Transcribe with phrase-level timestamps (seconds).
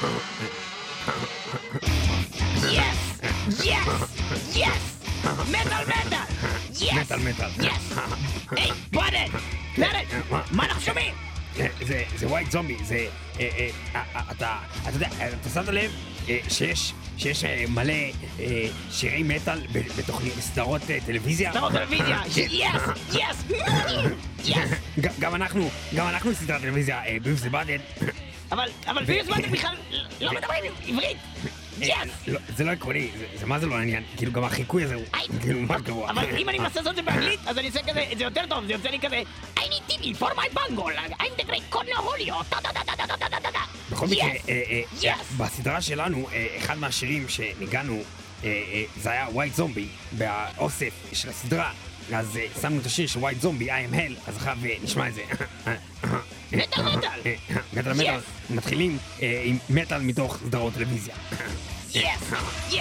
[0.00, 0.06] Yes!
[3.64, 3.88] Yes!
[4.56, 4.82] Yes!
[5.50, 6.18] מטאל מטאל!
[6.70, 6.92] Yes!
[6.92, 7.48] מטאל מטאל.
[7.60, 7.98] Yes!
[8.50, 9.30] היי, בואנה!
[9.78, 10.06] בואנה!
[10.50, 11.14] מה אנחנו שומעים?
[12.16, 13.06] זה White Zombie, זה...
[14.30, 15.08] אתה אתה יודע,
[15.40, 15.92] אתה שמת לב
[16.48, 16.92] שיש...
[17.18, 17.92] שיש אה, מלא
[18.38, 18.42] אה,
[18.90, 19.66] שירי מטאל
[19.98, 21.52] בתוכנית סדרות אה, טלוויזיה.
[21.52, 22.50] סדרות טלוויזיה, yes,
[23.12, 23.44] yes,
[24.44, 24.70] yes.
[25.18, 27.66] גם אנחנו, גם אנחנו סדרת טלוויזיה, במסיבת
[28.52, 29.76] אבל, אבל ויוזמן בכלל
[30.20, 31.16] לא מדברים עברית.
[31.82, 35.04] אה, לא, זה לא עקרוני, זה מה זה לא העניין, כאילו גם החיקוי הזה הוא
[35.40, 36.10] כאילו ממש גרוע.
[36.10, 38.66] אבל אם אני מנסה לעשות את זה באנגלית, אז אני עושה כזה, זה יותר טוב,
[38.66, 39.22] זה יוצא לי כזה,
[39.56, 42.56] I need TV for my bungle, I'm the great cornholio,
[43.90, 44.62] בכל מקרה, אה,
[45.04, 46.28] אה, בסדרה שלנו,
[46.58, 48.02] אחד מהשירים שניגענו,
[48.96, 51.72] זה היה ווייט זומבי, באוסף של הסדרה,
[52.12, 55.22] אז שמנו את השיר של ווייט זומבי, I am hell, אז אחריו נשמע את זה.
[56.52, 57.20] מטאל מטאל!
[57.26, 57.34] אה,
[57.72, 58.54] מטאל מטאל, Yes!
[58.54, 61.14] מתחילים אה, עם מטאל מתוך סדרות טלוויזיה.
[61.92, 62.34] Yes!
[62.70, 62.74] Yes!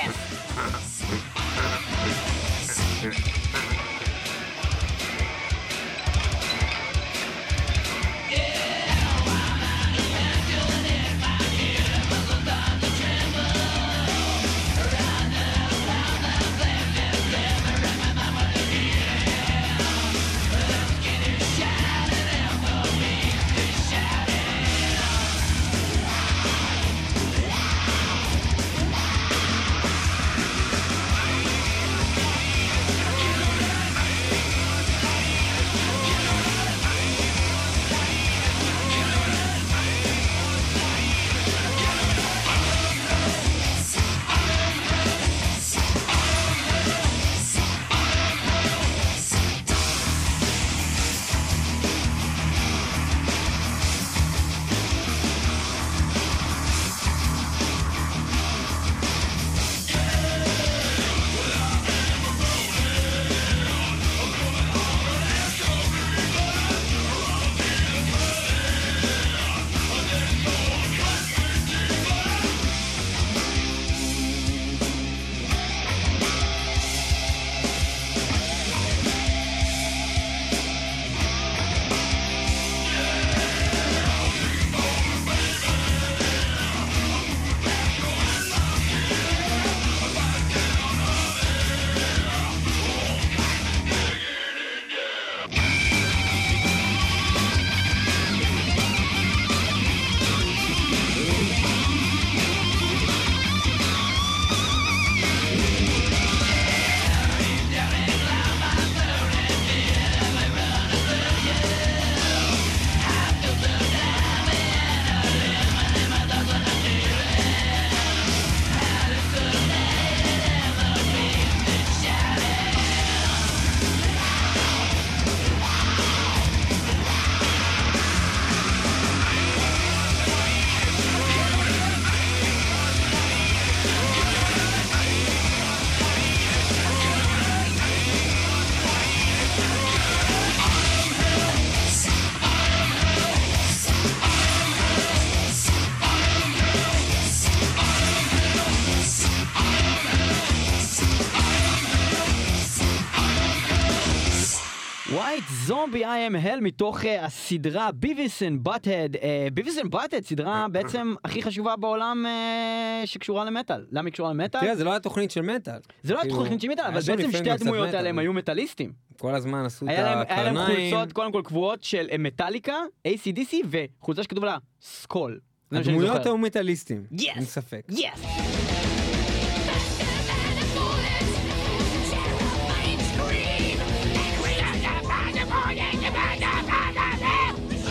[155.90, 159.18] זומבי I Am Hell מתוך אה, הסדרה Beavis and Butt-Head.
[159.54, 163.86] Beavis and Butt-Head סדרה בעצם הכי חשובה בעולם אה, שקשורה למטאל.
[163.92, 164.62] למה היא קשורה למטאל?
[164.62, 165.80] תראה, זה לא היה תוכנית של מטאל.
[166.04, 167.94] זה לא היה כאילו, תוכנית של מטאל, היה אבל בעצם שתי הדמויות.
[167.94, 168.92] האלה היו מטאליסטים.
[169.18, 170.92] כל הזמן עשו את היה להם היה להם הקרניים.
[170.92, 172.76] חולצות קודם כל קבועות של אה, Metallica,
[173.08, 175.40] AC/DC וחולצה שכתוב לה Skull.
[175.72, 176.26] הדמויות.
[176.26, 177.06] היו מטאליסטים.
[177.14, 177.24] Yes.
[177.36, 177.82] אין ספק.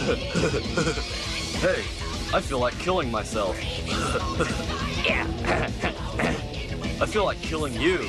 [1.59, 1.85] Hey,
[2.33, 3.59] I feel like killing myself.
[7.01, 7.99] I feel like killing you.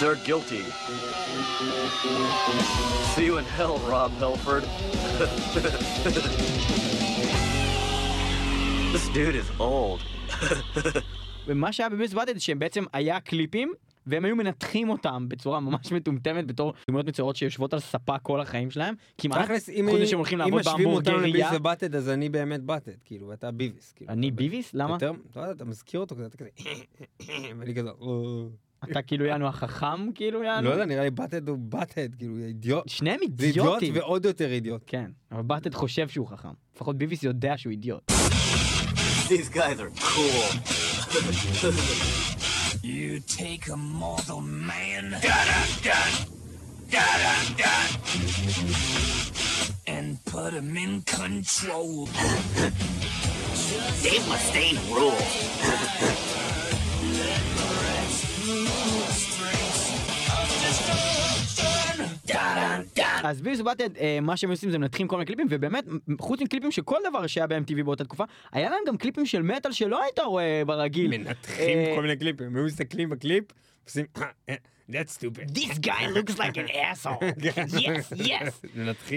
[0.00, 0.64] They're guilty.
[3.14, 4.64] See you in hell, Rob Helford.
[8.92, 10.00] this dude is old.
[11.46, 13.72] ומה שהיה בביס באטד שהם בעצם היה קליפים
[14.06, 18.70] והם היו מנתחים אותם בצורה ממש מטומטמת בתור דמויות מצוירות שיושבות על ספה כל החיים
[18.70, 21.46] שלהם כמעט תכלס, אם חוץ מזה שהם הולכים אם לעבוד משווים אותנו בהמבורגריה.
[21.46, 24.12] לביס ובאטד אז אני באמת באטד כאילו ואתה ביביס כאילו.
[24.12, 24.74] אני אתה ביביס?
[24.74, 24.94] למה?
[24.94, 26.48] יותר, אתה יודע, אתה מזכיר אותו כזה, אתה כזה,
[27.58, 27.90] ואני כזה.
[28.90, 30.68] אתה כאילו יענו החכם, כאילו יענו?
[30.68, 32.88] לא יודע, נראה לי באטד הוא באטד, כאילו, אידיוט.
[32.88, 33.94] שניהם זה אידיוט אידיוטים.
[33.94, 34.82] ועוד יותר אידיוט.
[34.86, 36.48] כן, אבל באטד חושב שהוא חכם.
[36.74, 38.12] לפחות ביביס יודע שהוא אידיוט.
[39.28, 40.93] These guys are cool.
[42.82, 45.10] you take a mortal man.
[45.10, 45.94] Da da da.
[46.90, 47.70] Da da da.
[49.86, 52.06] And put him in control.
[54.02, 56.53] they must stay rule.
[63.24, 65.84] אז Beavis ו Butt-Head, אה, מה שהם עושים זה מנתחים כל מיני קליפים, ובאמת,
[66.20, 69.72] חוץ מקליפים של כל דבר שהיה ב-MTV באותה תקופה, היה להם גם קליפים של מטאל
[69.72, 71.18] שלא היית רואה ברגיל.
[71.18, 73.44] מנתחים אה, כל מיני קליפים, הם היו מסתכלים בקליפ,
[73.84, 74.06] עושים,
[74.88, 75.54] that's stupid.
[75.54, 77.18] This guy looks like an asshole.
[77.78, 78.52] yes, yes.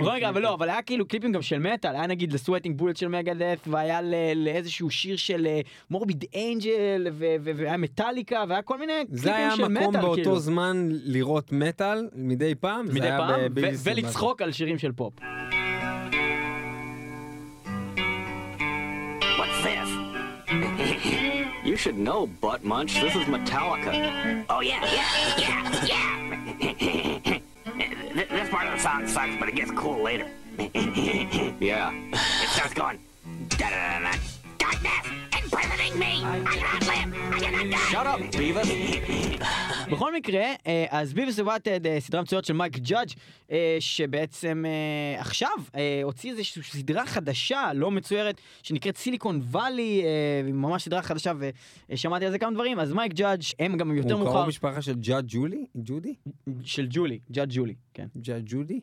[0.01, 2.97] רגע, אבל לא, אבל היה כאילו קליפים גם של מטאל, היה נגיד ל Sweating Bullets
[2.97, 3.99] של Megadeth, והיה
[4.35, 5.47] לאיזשהו שיר של
[5.89, 7.07] Morbid Angel,
[7.55, 10.39] והיה מטאליקה, והיה כל מיני קליפים של זה היה מטאל, מקום באותו כאילו.
[10.39, 13.39] זמן לראות מטאל מדי פעם, מדי פעם,
[13.83, 15.13] ולצחוק על שירים של פופ.
[21.67, 22.93] You should know, Butt Munch.
[22.93, 24.45] This is Metallica.
[24.49, 27.39] Oh yeah, yeah, yeah, yeah.
[28.13, 30.29] Th- this part of the song sucks, but it gets cool later.
[31.59, 31.91] Yeah.
[32.13, 32.99] It starts going.
[33.49, 34.17] "Da-da-da-da,
[34.57, 35.26] Darkness
[35.57, 36.23] imprisoning me.
[36.23, 37.33] I cannot live.
[37.33, 37.77] I cannot die.
[37.91, 38.69] Shut up, Beavis.
[39.91, 43.11] בכל מקרה, אה, אז ביביס ובאטד, אה, סדרה מצוירת של מייק ג'אדג',
[43.51, 44.65] אה, שבעצם
[45.17, 45.49] עכשיו
[46.03, 50.03] הוציא איזושהי סדרה חדשה, לא מצוירת, שנקראת סיליקון וואלי,
[50.53, 51.31] ממש סדרה חדשה,
[51.89, 54.81] ושמעתי על זה כמה דברים, אז מייק ג'אדג' הם גם יותר הוא מאוחר, קרוב משפחה
[54.81, 55.65] של ג'אד ג'ולי?
[55.75, 56.15] ג'ודי?
[56.63, 58.07] של ג'ולי, ג'אדג' ג'ולי, כן.
[58.17, 58.79] ג'אד ג'ודי?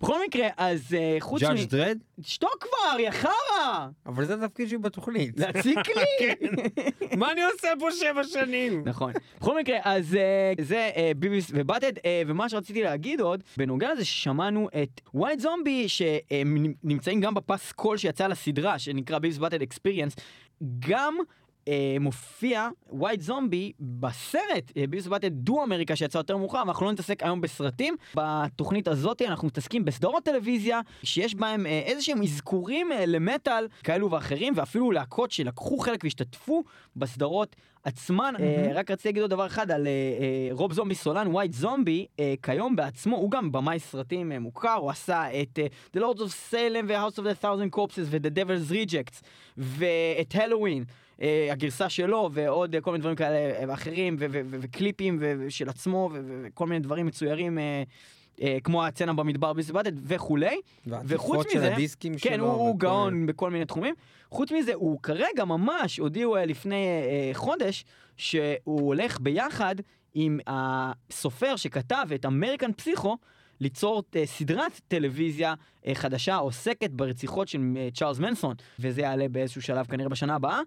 [0.00, 1.46] בכל מקרה, אז אה, חוץ מ...
[1.46, 1.98] ג'אדג' דרד?
[2.22, 3.88] שתוק כבר, יא חרא!
[4.06, 5.38] אבל זה התפקיד שלי בתוכנית.
[5.38, 6.34] להציק לי!
[7.18, 8.82] מה אני עושה פה שבע שנים?
[8.86, 9.12] נכון.
[9.40, 11.92] בכל מקרה, אז אה, זה אה, Beavis ו Butt-Head,
[12.26, 18.78] ומה שרציתי להגיד עוד, בנוגע לזה ששמענו את White Zombie, שנמצאים גם בפסקול שיצא לסדרה,
[18.78, 20.16] שנקרא Beavis ו Butt-Head Experience,
[20.78, 21.18] גם...
[21.68, 26.86] אה, מופיע White Zombie בסרט אה, Beavis ו Butt-Head Do America שיצא יותר מאוחר ואנחנו
[26.86, 32.22] לא נתעסק היום בסרטים בתוכנית הזאת אנחנו מתעסקים בסדרות טלוויזיה שיש בהם אה, איזה שהם
[32.22, 36.64] אזכורים אה, למטאל כאלו ואחרים ואפילו להקות שלקחו חלק והשתתפו
[36.96, 38.34] בסדרות עצמן.
[38.40, 42.06] אה, רק רציתי להגיד עוד דבר אחד על אה, אה, רוב זומבי סולן ווייט זומבי
[42.20, 45.66] אה, כיום בעצמו הוא גם במאי סרטים אה, מוכר הוא עשה את אה,
[45.96, 49.22] The Lords of Salem ו-House of the Thousand Corpses ו-The Devil's Rejects
[49.58, 50.84] ואת הלואוין.
[51.22, 56.10] אה, הגרסה שלו ועוד אה, כל מיני דברים כאלה אה, ואחרים ו- וקליפים של עצמו
[56.14, 57.82] וכל מיני דברים מצוירים אה,
[58.42, 60.60] אה, כמו הצצנה במדבר ביסבדת וכולי.
[61.50, 62.30] של מזה- הדיסקים שלו.
[62.30, 63.94] כן, הוא, הוא וכל- גאון בכל מיני תחומים.
[64.30, 67.84] חוץ מזה, הוא כרגע ממש הודיעו אה, לפני אה, חודש
[68.16, 68.54] שהוא
[68.86, 69.74] הולך ביחד
[70.14, 73.16] עם הסופר שכתב את American Psycho.
[73.60, 75.54] ליצור אה, סדרת טלוויזיה
[75.86, 80.60] אה, חדשה העוסקת ברציחות של אה, צ'ארלס מנסון, וזה יעלה באיזשהו שלב כנראה בשנה הבאה.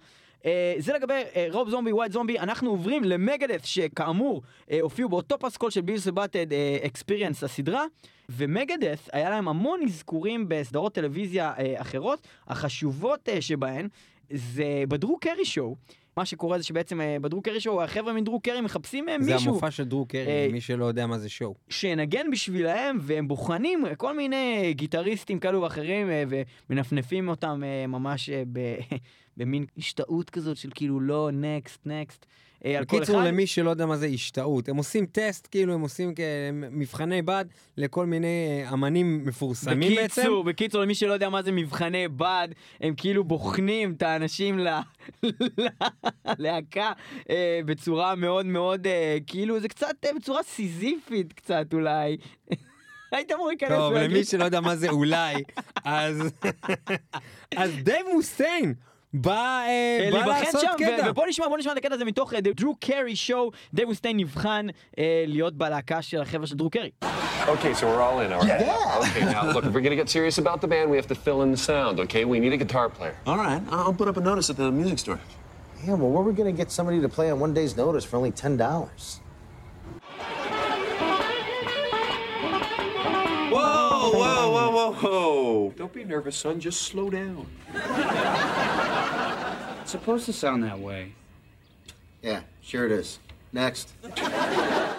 [0.46, 4.42] אה, זה לגבי אה, Rob Zombie, White Zombie, אנחנו עוברים ל Megadeth, שכאמור
[4.72, 6.48] אה, הופיעו באותו פסקול של Beavis ו Butt-Head
[6.86, 7.86] Experience הסדרה,
[8.30, 13.88] ו Megadeth היה להם המון אזכורים בסדרות טלוויזיה אה, אחרות, החשובות אה, שבהן
[14.30, 15.76] זה בדרו קרי שואו.
[16.18, 19.52] מה שקורה זה שבעצם אה, בדרו קרי שואו, החבר'ה מדרו קרי מחפשים אה, זה מישהו
[19.52, 21.56] המופע של דרו אה, קרי, מי שלא יודע מה זה שואו.
[21.70, 26.24] שינגן בשבילהם, והם בוחנים כל מיני גיטריסטים כאלו ואחרים, אה,
[26.70, 28.76] ומנפנפים אותם אה, ממש אה, ב-
[29.38, 32.26] במין השתאות כזאת של כאילו לא נקסט נקסט.
[32.64, 33.22] על כל בקיצור.
[33.22, 36.14] למי שלא יודע מה זה השתאות, הם עושים טסט, כאילו הם עושים
[36.72, 37.46] מבחני בד
[37.78, 38.28] לכל מיני
[38.68, 40.22] אה, אמנים מפורסמים בעצם.
[40.22, 42.48] בקיצור, בקיצור, למי שלא יודע מה זה מבחני בד,
[42.82, 44.60] הם כאילו בוחנים את האנשים
[46.40, 46.92] ללהקה
[47.30, 52.18] אה, בצורה מאוד מאוד, אה, כאילו זה קצת אה, בצורה סיזיפית קצת אולי.
[53.12, 55.34] היית אמור להיכנס טוב, ולהגיד- למי שלא יודע מה זה אולי,
[55.86, 56.32] אז
[57.58, 58.74] אז Dave Mustaine
[59.15, 61.07] בא אה, אה, בא להיבחן לעשות שם, קטע.
[61.07, 63.89] ו- ובוא נשמע, בוא נשמע את הקטע הזה מתוך אה, The Drew Carey Show, דייב
[63.89, 64.67] מוסטיין נבחן
[64.99, 66.91] אה, להיות בלהקה של החבר'ה של דרו קרי.
[67.47, 68.61] Okay, so we're all in, all right?
[68.61, 69.01] Yeah.
[69.05, 71.41] Okay, now look, if we're gonna get serious about the band, we have to fill
[71.45, 72.23] in the sound, okay?
[72.33, 73.15] We need a guitar player.
[73.31, 75.19] All right, I'll put up a notice at the music store.
[75.87, 78.05] Yeah, well, where are we going to get somebody to play on one day's notice
[78.09, 78.59] for only $10?
[78.59, 78.89] Whoa,
[85.04, 86.60] Don't be nervous, son.
[86.60, 87.46] Just slow down.
[89.82, 91.02] It's supposed to sound that way.
[92.24, 93.20] Yeah, sure it is.
[93.54, 93.88] Next.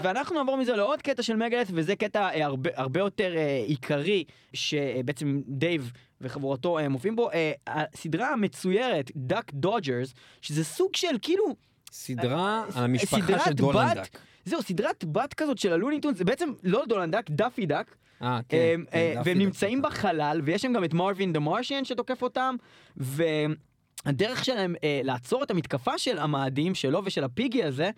[0.02, 4.25] ואנחנו נעבור מזה לעוד קטע של Megadeth, וזה קטע אה, הרבה, הרבה יותר אה, עיקרי,
[4.52, 7.30] שבעצם Dave וחבורתו אה, מופיעים בו.
[7.30, 11.44] אה, הסדרה המצוירת, Duck Dodgers, שזה סוג של כאילו
[11.92, 14.18] סדרה על המשפחה סדרת של דונלד בת- דאק.
[14.44, 17.96] זהו, סדרת בת כזאת של ה Looney Tunes, זה בעצם לא דונלד דאק, דאפי דאק.
[18.24, 18.56] אה, כן.
[18.74, 19.38] הם, כן, אה, והם.
[19.38, 22.54] נמצאים בחלל, ויש שם גם את Marvin the Martian שתוקף אותם,
[22.96, 27.90] והדרך שלהם אה, לעצור את המתקפה של המאדים שלו ושל הפיגי הזה,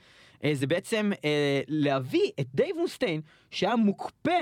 [0.45, 4.41] אה, זה בעצם אה, להביא את Dave Mustaine, שהיה מוקפא.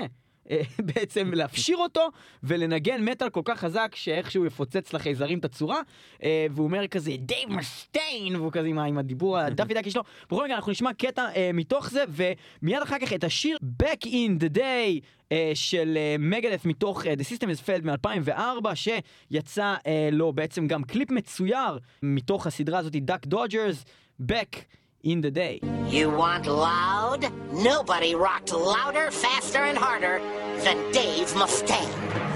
[0.51, 0.61] אה,
[0.93, 2.09] בעצם להפשיר אותו
[2.43, 5.81] ולנגן מטאל כל כך חזק שאיכשהו יפוצץ לחייזרים את הצורה
[6.23, 10.03] אה, והוא אומר כזה Dave Mustaine והוא כזה עם, הדיבור הדאפי דאקי שלו.
[10.25, 14.43] בכל מקרה אנחנו נשמע קטע אה, מתוך זה ומיד אחר כך את השיר Back in
[14.43, 15.05] the Day
[15.53, 19.75] של Megadeth מתוך The System Has Failed מ-2004 שיצא
[20.11, 23.85] לו בעצם גם קליפ מצויר מתוך הסדרה הזאת Duck Dodgers
[24.21, 24.57] Back
[25.05, 25.61] in the Day.
[25.87, 27.31] You want loud?
[27.53, 30.19] Nobody rocked louder, faster, and harder
[30.63, 31.93] than Dave Mustaine.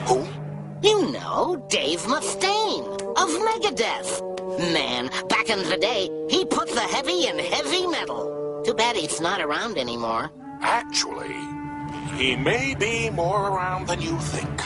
[0.08, 0.26] Who?
[0.88, 2.86] You know, Dave Mustaine
[3.18, 4.22] of Megadeth.
[4.72, 8.62] Man, back in the day, he put the heavy in heavy metal.
[8.66, 10.32] Too bad he's not around anymore.
[10.62, 11.36] Actually,
[12.18, 14.62] he may be more around than you think.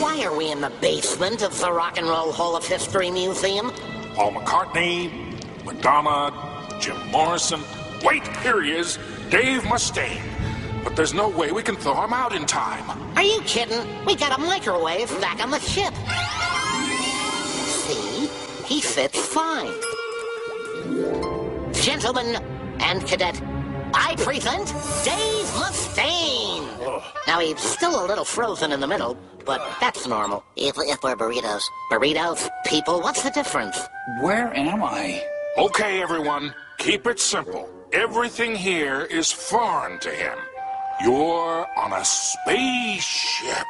[0.00, 3.70] Why are we in the basement of the Rock and Roll Hall of History Museum?
[4.14, 5.31] Paul McCartney,
[5.64, 6.32] Madonna,
[6.80, 7.60] Jim Morrison.
[8.04, 8.98] Wait, here he is,
[9.30, 10.20] Dave Mustaine.
[10.84, 12.84] But there's no way we can thaw him out in time.
[13.16, 13.80] Are you kidding?
[14.04, 15.94] We got a microwave back on the ship.
[17.66, 18.28] See?
[18.66, 19.72] He fits fine.
[21.72, 22.36] Gentlemen
[22.80, 23.40] and cadet,
[23.94, 24.66] I present
[25.04, 27.02] Dave Mustaine.
[27.26, 30.42] Now he's still a little frozen in the middle, but that's normal.
[30.56, 31.62] If, if we're burritos.
[31.90, 33.78] Burritos, people, what's the difference?
[34.20, 35.22] Where am I?
[35.58, 37.68] Okay, everyone, keep it simple.
[37.92, 40.38] Everything here is foreign to him.
[41.02, 43.66] You're on a spaceship.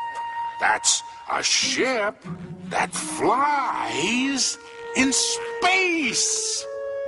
[0.61, 2.15] That's a ship
[2.67, 4.57] that flies
[4.97, 6.65] in space.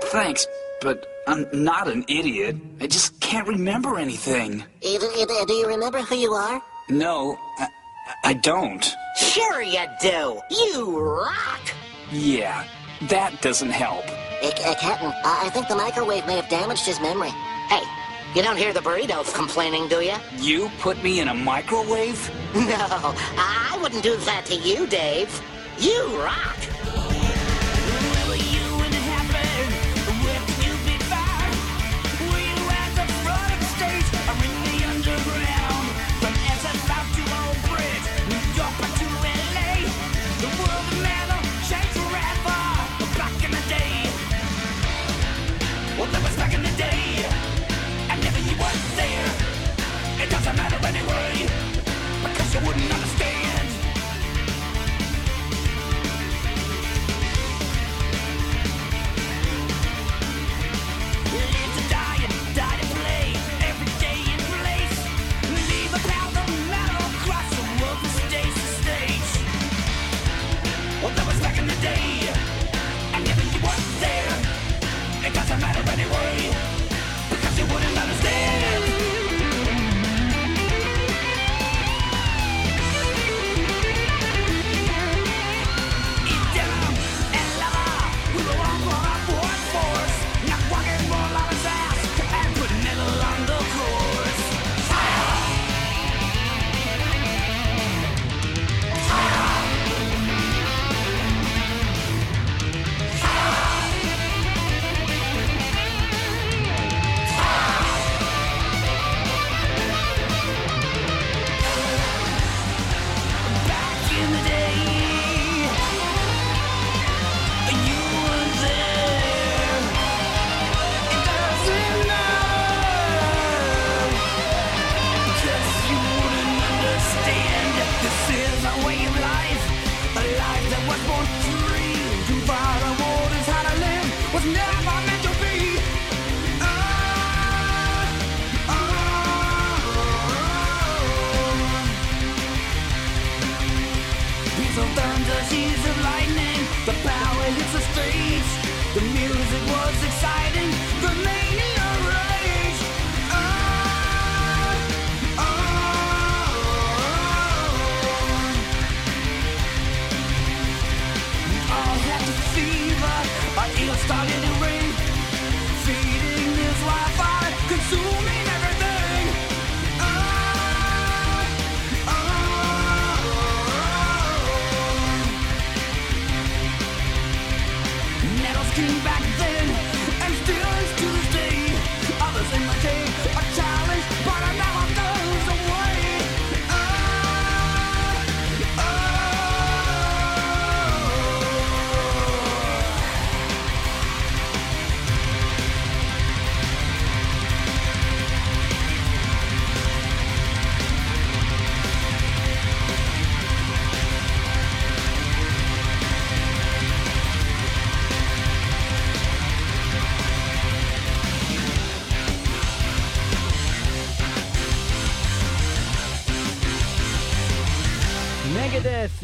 [0.07, 0.45] Thanks,
[0.81, 2.57] but I'm not an idiot.
[2.81, 4.65] I just can't remember anything.
[4.83, 6.61] Eh, eh, Do you remember who you are?
[6.89, 7.69] No, I,
[8.25, 8.85] I don't.
[9.17, 10.41] Sure you do.
[10.51, 11.61] You rock.
[12.11, 12.65] Yeah,
[13.03, 14.05] that doesn't help.
[14.45, 17.31] Uh, uh, Captain, I I think the microwave may have damaged his memory.
[17.71, 17.83] Hey,
[18.35, 20.17] you don't hear the burritos complaining, do you?
[20.37, 22.21] You put me in a microwave?
[22.55, 25.29] No, I wouldn't do that to you, Dave.
[25.79, 26.57] You rock.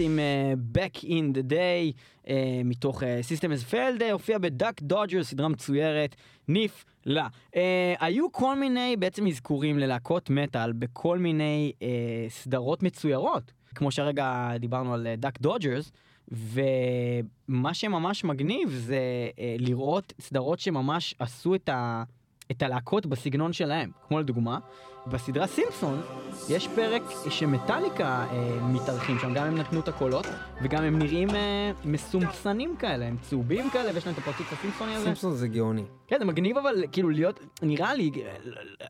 [0.00, 5.24] עם אה, Back in the Day אה, מתוך System Has Failed, הופיע ב Duck Dodgers,
[5.24, 6.16] סדרה מצוירת,
[6.48, 7.22] נפלא.
[7.56, 11.88] אה, היו כל מיני בעצם אזכורים ללהקות מטאל בכל מיני אה,
[12.28, 15.92] סדרות מצוירות, כמו שהרגע דיברנו על Duck Dodgers.
[16.30, 18.98] ומה שממש מגניב זה
[19.38, 22.04] אה, לראות סדרות שממש עשו את, ה,
[22.50, 23.90] את הלהקות בסגנון שלהם.
[24.08, 24.58] כמו לדוגמה,
[25.06, 26.00] בסדרה סימפסון
[26.48, 30.26] יש פרק שמטאליקה אה, מתארחים שם, גם הם נתנו את הקולות,
[30.62, 35.04] וגם הם נראים אה, מסומפסנים כאלה, הם צהובים כאלה, ויש להם את הפרצוף הסימפסוני הזה.
[35.04, 35.84] סימפסון זה גאוני.
[36.06, 38.10] כן, זה מגניב אבל כאילו להיות, נראה לי,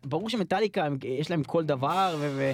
[0.05, 2.53] ברור שמטאליקה יש להם כל דבר, ו...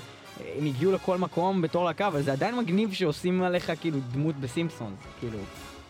[0.59, 4.95] הם הגיעו לכל מקום בתור להקה, אבל זה עדיין מגניב שעושים עליך כאילו דמות בסימפסון,
[5.21, 5.39] כאילו.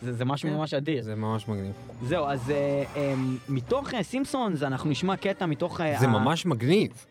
[0.03, 1.03] זה, זה משהו ממש אדיר.
[1.03, 1.73] זה ממש מגניב.
[2.03, 3.15] זהו, אז אה, אה,
[3.49, 5.81] מתוך אה, סימפסונס אנחנו נשמע קטע מתוך...
[5.81, 7.07] אה, זה ממש מגניב.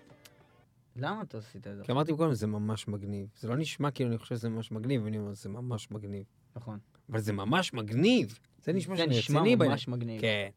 [0.95, 1.83] למה אתה עשית את זה?
[1.83, 3.27] כי אמרתי קודם, זה ממש מגניב.
[3.39, 6.23] זה לא נשמע כאילו אני חושב שזה ממש מגניב, ואני אומר, זה ממש מגניב.
[6.55, 6.79] נכון.
[7.09, 8.39] אבל זה ממש מגניב.
[8.63, 9.71] זה נשמע זה שאני נשמע רציני בעניין.
[9.71, 10.21] ממש מגניב.
[10.21, 10.49] כן.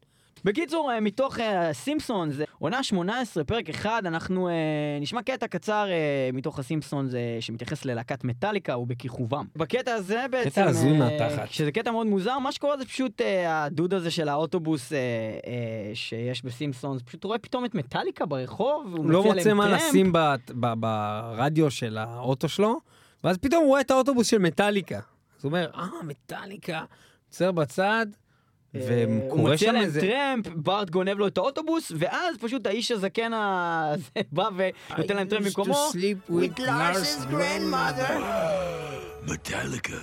[0.43, 4.53] בקיצור, אה, מתוך אה, סימפסונס, עונה 18, פרק 1, אנחנו אה,
[5.01, 9.45] נשמע קטע קצר אה, מתוך הסימפסונס אה, שמתייחס ללהקת מטאליקה ובכיכובם.
[9.55, 10.49] בקטע הזה בעצם...
[10.49, 11.51] קטע הזוי אה, מהתחת.
[11.51, 15.91] שזה קטע מאוד מוזר, מה שקורה זה פשוט אה, הדוד הזה של האוטובוס אה, אה,
[15.93, 19.69] שיש בסימפסונס, פשוט רואה פתאום את מטאליקה ברחוב, הוא לא מוצא להם מה.
[19.69, 20.13] לשים
[20.55, 22.79] ברדיו של האוטו שלו,
[23.23, 24.95] ואז פתאום הוא רואה את האוטובוס של מטאליקה.
[24.95, 26.83] אז הוא אומר, אה, מטאליקה,
[27.27, 28.05] עוצר בצד,
[28.74, 28.82] הוא
[29.26, 30.00] וקורה מציע שם להם איזה...
[30.00, 35.46] טרמפ, בארט גונב לו את האוטובוס, ואז פשוט האיש הזקן הזה בא ונותן להם טרמפ
[35.46, 35.90] במקומו.
[35.92, 38.10] sleep with Lars's grandmother.
[39.26, 40.00] Metallica.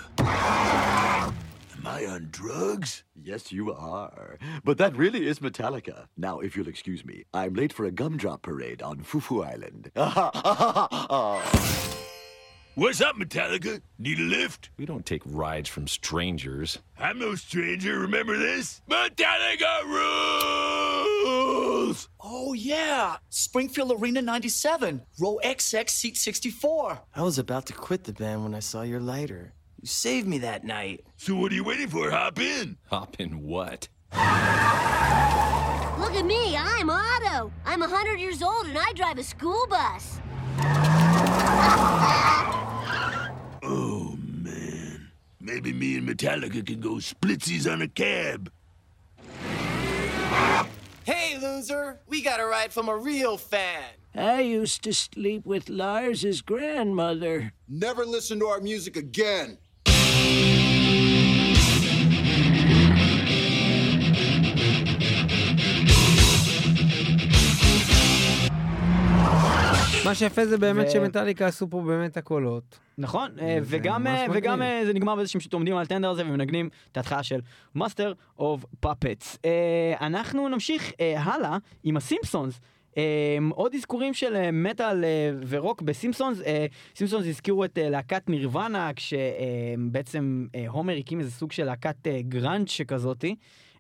[1.84, 3.04] Am I on drugs?
[3.30, 4.38] Yes, you are.
[4.64, 5.98] But that really is Metallica.
[6.18, 9.84] Now, if you'll excuse me, I'm late for a gumdrop parade on Fufu Island.
[12.79, 13.81] What's up, Metallica?
[13.99, 14.69] Need a lift?
[14.77, 16.79] We don't take rides from strangers.
[16.99, 18.83] I'm no stranger, remember this?
[18.87, 19.83] Metallica
[21.15, 22.11] rules!
[22.21, 23.17] Oh, yeah.
[23.31, 25.01] Springfield Arena 97.
[25.19, 26.99] Row XX, seat 64.
[27.15, 29.55] I was about to quit the band when I saw your lighter.
[29.81, 31.03] You saved me that night.
[31.17, 32.11] So what are you waiting for?
[32.11, 32.77] Hop in.
[32.91, 33.89] Hop in what?
[34.13, 34.21] Look
[36.15, 37.51] at me, I'm Otto.
[37.65, 40.21] I'm 100 years old and I drive a school bus.
[43.63, 45.09] Oh, man.
[45.41, 48.51] Maybe me and Metallica can go splitsies on a cab.
[51.05, 52.01] Hey, loser!
[52.09, 53.85] We got a ride from a real fan.
[54.15, 57.53] I used to sleep with Lars's grandmother.
[57.69, 59.59] Never listen to our music again.
[70.07, 72.79] מה שיפה זה באמת ו- שמטאליקה עשו פה באמת הקולות.
[72.99, 74.63] נכון, אה, וגם, אה, וגם.
[74.63, 77.41] אה, זה נגמר בזה שהם פשוט עומדים על הטנדר הזה ומנגנים את ההתחלה של
[77.79, 79.37] Master of Puppets.
[79.45, 82.61] אה, אנחנו נמשיך אה, הלאה עם הסימפסונס.
[82.97, 83.03] אה,
[83.51, 86.41] עוד אזכורים של מטאל אה, ורוק בסימפסונס.
[86.41, 86.67] אה,
[86.97, 92.21] סימפסונס הזכירו את אה, להקת נירוונה, כשבעצם אה, הומר הקים איזה סוג של להקת אה,
[92.23, 93.37] גראנץ' שכזאתי.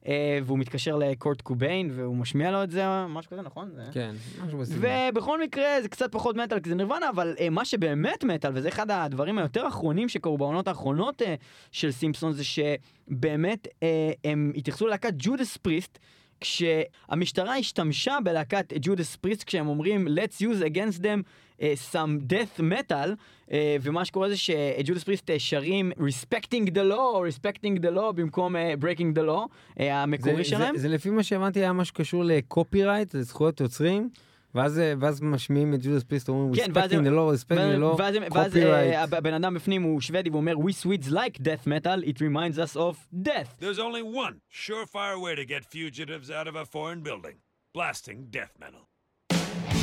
[0.06, 0.12] אה,
[0.44, 3.70] והוא מתקשר לקורט קוביין והוא משמיע לו את זה, משהו כזה, נכון?
[3.74, 4.14] זה- כן,
[4.46, 4.58] משהו.
[4.80, 8.68] ובכל מקרה זה קצת פחות מטאל כי זה נירוונה, אבל אה, מה שבאמת מטאל, וזה
[8.68, 11.34] אחד הדברים היותר אחרונים שקרו בעונות האחרונות אה,
[11.72, 13.88] של סימפסון, זה שבאמת אה,
[14.24, 15.98] הם התייחסו ללהקת ג'ודס פריסט.
[16.40, 21.22] כשהמשטרה השתמשה בלהקת ג'ודס פריסט כשהם אומרים let's use against them
[21.58, 23.08] uh, some death metal
[23.48, 28.12] uh, ומה שקורה זה שג'ודס פריסט אה, שרים respecting the law או respecting the law
[28.14, 29.44] במקום uh, breaking the law
[29.78, 30.76] uh, המקורי זה- שלהם.
[30.76, 34.08] זה, זה לפי מה שהבנתי היה משהו קשור לקופירייט, לזכויות יוצרים,
[34.55, 37.95] ואז, ואז משמיעים את ג'ודס פריסט, אומרים כן, ואז respecting הם- the law, respecting the
[37.95, 39.15] law, ואז, הם- ואז אה, copyright.
[39.15, 42.95] הבן אדם בפנים הוא שוודי ואומר We Swedes like death metal, it reminds us of
[43.23, 43.49] death.
[43.61, 47.35] There's only one surefire way to get fugitives out of a foreign building
[47.77, 48.83] blasting death metal.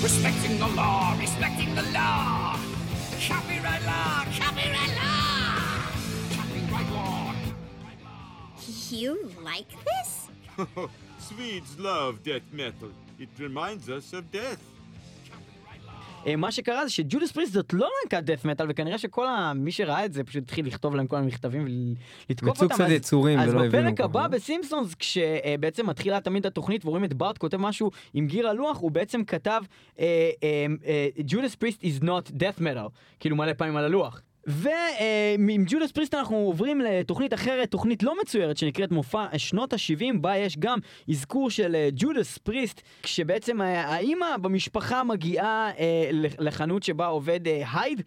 [0.08, 2.56] Respecting the law, respecting the law.
[3.30, 5.48] Copyright law, copyright law.
[6.36, 7.24] Copyright law.
[9.02, 9.12] You
[9.50, 10.10] like this?
[11.28, 12.92] Swedes love death metal.
[13.19, 14.59] It reminds us of death.
[16.27, 19.53] אה, מה שקרה זה שג'ודס פריסט זאת לא להקת death metal וכנראה שכל ה...
[19.55, 21.65] מי שראה את זה פשוט התחיל לכתוב להם כל מיני מכתבים
[22.29, 22.75] ולתקוף מצאו אותם.
[22.75, 24.01] קצת אז- יצורים ולא אז בפרק.
[24.01, 28.91] הבא בסימפסונס כשבעצם מתחילה תמיד התוכנית ורואים את בארט כותב משהו עם גיר הלוח הוא
[28.91, 29.61] בעצם כתב
[31.25, 34.21] ג'ודס פריסט is not death metal כאילו מלא פעמים על הלוח.
[34.47, 40.37] ועם Judas Priest אנחנו עוברים לתוכנית אחרת, תוכנית לא מצוירת שנקראת מופע שנות ה-70, בה
[40.37, 40.79] יש גם
[41.09, 47.61] אזכור של אה, Judas Priest, כשבעצם אה, האימא במשפחה מגיעה אה, לחנות שבה עובד אה,
[47.73, 48.01] Hyde.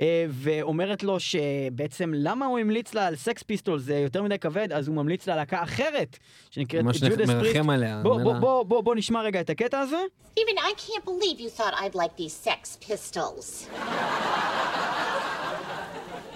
[0.00, 4.72] אה, ואומרת לו שבעצם למה הוא המליץ לה על Sex Pistols זה יותר מדי כבד
[4.72, 6.18] אז הוא ממליץ לה להקה אחרת
[6.50, 7.56] שנקראת Judas Priest.
[7.70, 9.96] עליה, בוא, בוא, לה- בוא, בוא, בוא נשמע רגע את הקטע הזה.
[10.34, 13.66] Steven, I can't believe you thought I'd like these Sex Pistols.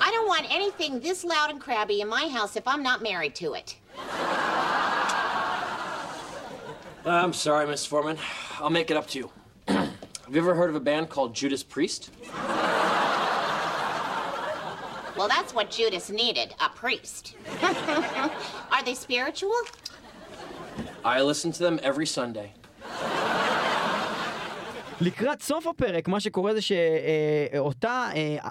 [0.05, 3.35] I don't want anything this loud and crabby in my house if I'm not married
[3.37, 3.79] to it.
[7.07, 8.19] Uh, I'm sorry, Miss Foreman.
[8.59, 9.31] I'll make it up to you.
[9.69, 9.95] Have
[10.31, 12.11] you ever heard of a band called Judas Priest?
[15.17, 17.37] Well, that's what Judas needed a priest.
[17.63, 19.57] Are they spiritual?
[21.03, 22.53] I listen to them every Sunday.
[25.01, 28.09] לקראת סוף הפרק, מה שקורה זה שאותה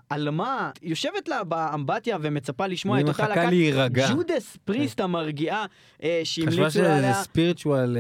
[0.09, 4.07] עלמה יושבת לה באמבטיה ומצפה לשמוע את אותה להירגע.
[4.13, 5.65] ג'ודס פריסט המרגיעה
[6.03, 7.13] אה, חשבה שהמליצו שזה עליה.
[7.13, 7.97] ספיריטואל...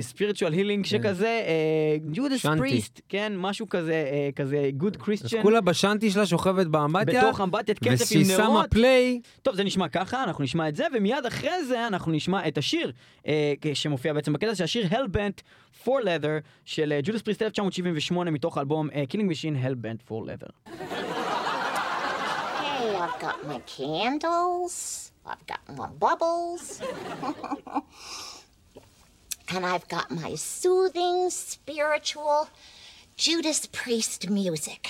[0.00, 1.42] ספיריטואל הילינג שכזה,
[2.12, 2.58] ג'ודס שנטי.
[2.58, 5.42] פריסט, כן, משהו כזה, אה, כזה גוד אז קריסטיאן.
[5.42, 8.70] כולה בשנטי שלה שוכבת באמבטיה, בתוך אמבטיית קצף עם ושהיא שמה נרות.
[8.70, 9.20] פליי.
[9.42, 12.92] טוב, זה נשמע ככה, אנחנו נשמע את זה, ומיד אחרי זה אנחנו נשמע את השיר
[13.26, 15.42] אה, שמופיע בעצם בקטע, זה השיר Hellbent
[15.84, 17.42] for Leather של אה, ג'ודס פריסט
[17.85, 20.51] 1978 מתוך האלבום אה, Killing Machine Hellbent for Leather.
[22.61, 25.11] Hey, I've got my candles.
[25.25, 26.81] I've got my bubbles.
[29.53, 32.47] and I've got my soothing, spiritual
[33.17, 34.83] Judas Priest music.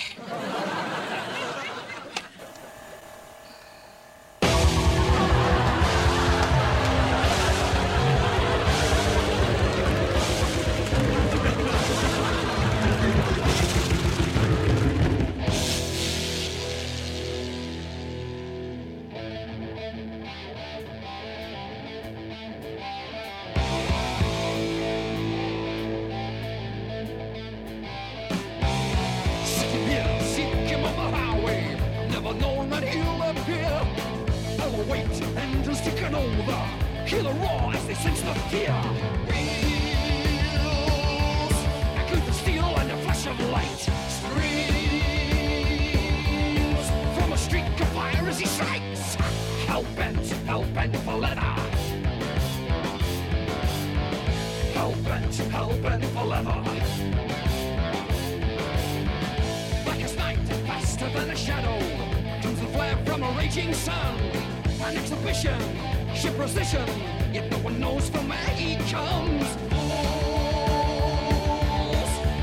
[38.04, 38.72] They the fear.
[39.28, 39.56] Wheels,
[41.96, 43.90] echo the steel and the flash of light.
[44.09, 44.76] Screams
[47.16, 49.16] from a streak of fire as he strikes.
[49.66, 51.40] Hell bent, hell bent for leather.
[54.74, 56.62] Hell bent, hell bent for leather.
[59.85, 61.78] Black as night, faster than a shadow.
[62.42, 64.20] Comes the flare from a raging sun.
[64.82, 65.61] An exhibition,
[66.14, 67.25] ship precision.
[67.51, 69.46] No one knows from where he comes.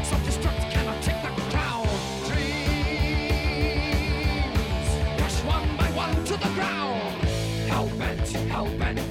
[0.07, 1.15] Self-destruct cannot take.
[2.27, 2.53] Dreams,
[5.43, 7.23] one by one to the ground.
[7.67, 9.02] Hell bent, hell bent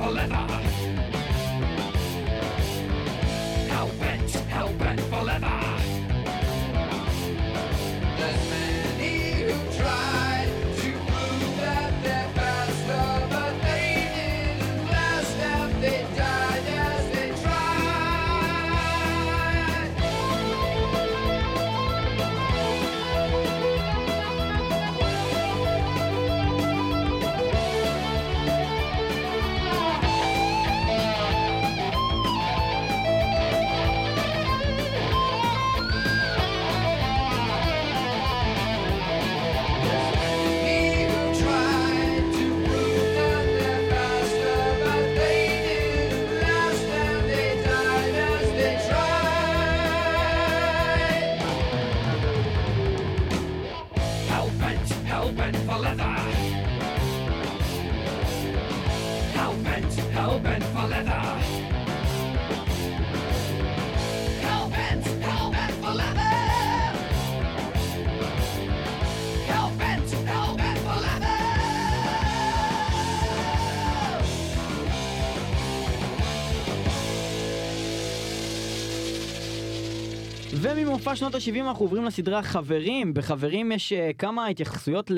[81.03, 83.15] וממופע שנות ה-70 אנחנו עוברים לסדרה חברים.
[83.15, 85.11] בחברים יש אה, כמה התייחסויות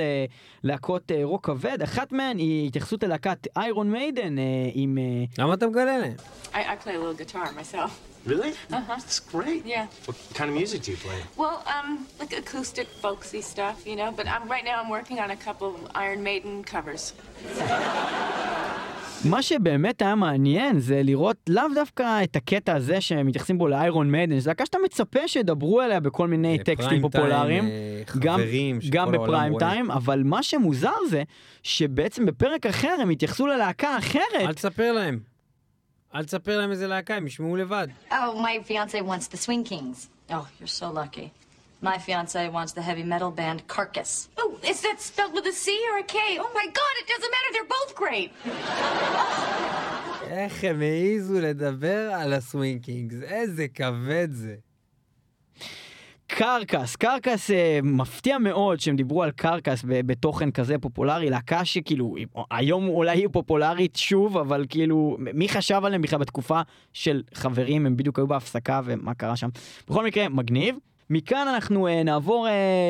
[0.65, 1.83] ללהקות אה, רוק כבד.
[1.83, 4.45] אחת מהן היא התייחסות ללהקת איירון מיידן אה,
[4.75, 4.99] עם...
[4.99, 6.13] אה, למה אתה מגלה להם?
[6.53, 7.91] I, I play a little guitar myself.
[8.27, 8.53] Really?
[8.53, 8.81] Uh-huh.
[8.89, 9.67] That's great.
[9.67, 9.87] Yeah.
[10.07, 11.21] What kind of music do you play?
[11.37, 11.89] Well, um,
[12.21, 14.11] like acoustic, folksy stuff, you know.
[14.19, 17.13] But I'm, right now, I'm working on a couple of Iron Maiden covers.
[19.31, 24.39] מה שבאמת היה מעניין זה לראות לאו דווקא את הקטע הזה שמתייחסים בו לאיירון מיידן,
[24.39, 28.41] זו להקה שאתה מצפה שידברו עליה בכל מיני טקסטים פריים טיים, פופולריים, אה, גם,
[28.91, 29.71] גם בפריים רואה.
[29.71, 31.23] טיים, אבל מה שמוזר זה
[31.63, 34.23] שבעצם בפרק אחר הם התייחסו ללהקה אחרת.
[34.35, 35.21] אל תספר להם.
[36.15, 37.89] אל תספר להם איזה להקה, הם ישמעו לבד.
[38.11, 40.09] Oh, my fiance wants the Swing Kings.
[40.31, 41.44] Oh, you're so lucky.
[41.93, 44.13] My fiance wants the heavy metal band Carcass.
[44.41, 46.17] Oh, is that spelled with a C or a K?
[46.45, 47.51] Oh my god, it doesn't matter.
[47.55, 48.31] They're both great.
[50.31, 54.55] איך הם העזו לדבר על הסווינקינגס, איזה כבד זה.
[56.27, 62.15] קרקס, קרקס אה, מפתיע מאוד שהם דיברו על קרקס ב- בתוכן כזה פופולרי, להקה שכאילו
[62.51, 66.61] היום אולי היא פופולרית שוב, אבל כאילו מי חשב עליהם בכלל בתקופה
[66.93, 69.49] של חברים, הם בדיוק היו בהפסקה ומה קרה שם.
[69.89, 70.77] בכל מקרה, מגניב.
[71.11, 72.47] מכאן אנחנו אה, נעבור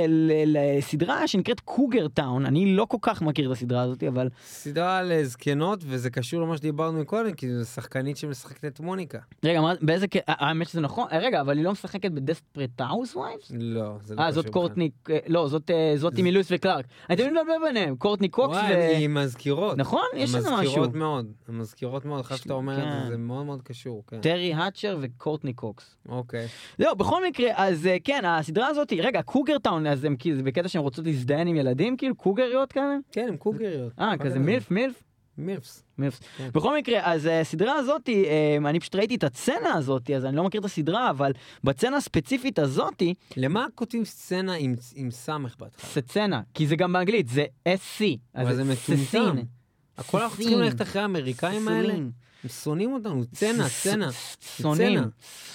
[0.09, 5.03] ל- לסדרה שנקראת קוגר טאון, אני לא כל כך מכיר את הסדרה הזאת, אבל סדרה
[5.03, 9.18] לזקנות, וזה קשור למה שדיברנו מקודם, כי זו שחקנית שמשחקת את מוניקה.
[9.44, 13.53] רגע, מה, באיזה, אה, האמת שזה נכון, רגע, אבל היא לא משחקת ב Desperate Housewives?
[13.55, 14.53] לא, זה לא אה, קשור זאת.
[14.53, 14.90] קורטני,
[15.27, 16.85] לא, זאת אה, זאת עם לואיס וקלארק.
[17.11, 19.05] אני תמיד מבלבל ביניהם, קורטני קוקס וואי, ו...
[19.05, 19.77] הן מזכירות.
[19.79, 20.05] נכון?
[20.16, 20.62] יש איזה משהו.
[20.62, 23.00] מזכירות מאוד, הן מזכירות מאוד, אחרי שאתה אומר את כן.
[23.05, 24.20] זה, זה מאוד מאוד קשור, כן.
[24.20, 25.96] טרי האצ'ר וקורטני קוקס.
[26.09, 26.46] אוקיי.
[26.79, 30.42] זהו, בכל מקרה, אז אה, כן, הסדרה הזאת, רגע, Cougar Town, אז הם כאילו, זה
[30.42, 32.96] בקטע שהן רוצות להזדיין עם ילדים, כאילו, קוגריות כאלה?
[33.12, 33.92] כן, הם קוגריות.
[34.00, 35.03] אה, כזה MILF, MILF?
[35.38, 35.85] מילפס.
[35.98, 36.20] מילפס.
[36.38, 36.48] כן.
[36.55, 40.37] בכל מקרה, אז אה, הסדרה הזאת, אה, אני פשוט ראיתי את הסצנה הזאת, אז אני
[40.37, 41.33] לא מכיר את הסדרה, אבל
[41.64, 43.03] בסצנה הספציפית הזאת,
[43.37, 45.90] למה כותבים סצנה עם- עם סמך בהתחלה?
[45.90, 48.05] סצנה, כי זה גם באנגלית, זה SC.
[48.35, 49.03] אז אבל זה מטומטם.
[49.05, 49.44] ססין.
[49.98, 50.37] הכל אנחנו.
[50.38, 51.94] צריכים ללכת אחרי האמריקאים האלה?
[52.44, 54.09] הם שונאים אותנו, צנע, צנע.
[54.62, 55.00] שונאים.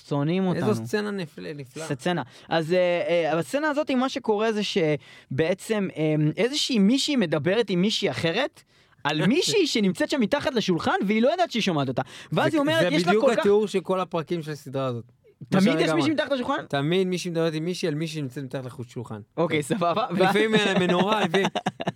[0.10, 0.70] שונאים אותנו.
[0.70, 1.88] איזו סצנה נפלא- נפלאה.
[1.88, 2.22] סצנה.
[2.50, 8.10] אז אה, אה, בסצנה הזאת, מה שקורה זה שבעצם אה, איזושהי מישהי מדברת עם מישהי
[8.10, 8.62] אחרת.
[9.04, 12.02] על מישהי שנמצאת שם מתחת לשולחן והיא לא יודעת שהיא שומעת אותה.
[12.32, 13.40] ואז היא אומרת, יש זה לה בדיוק כל כך...
[13.40, 15.04] התיאור של כל הפרקים של הסדרה הזאת.
[15.50, 16.12] תמיד יש מישהי.
[16.12, 16.66] מתחת לשולחן?
[16.70, 19.20] תמיד מישהי מדברת עם מישהי על מישהי שנמצאת מתחת לחוט שולחן.
[19.38, 20.06] אוקיי, סבבה.
[20.12, 21.48] לפעמים מנורה, לפעמים...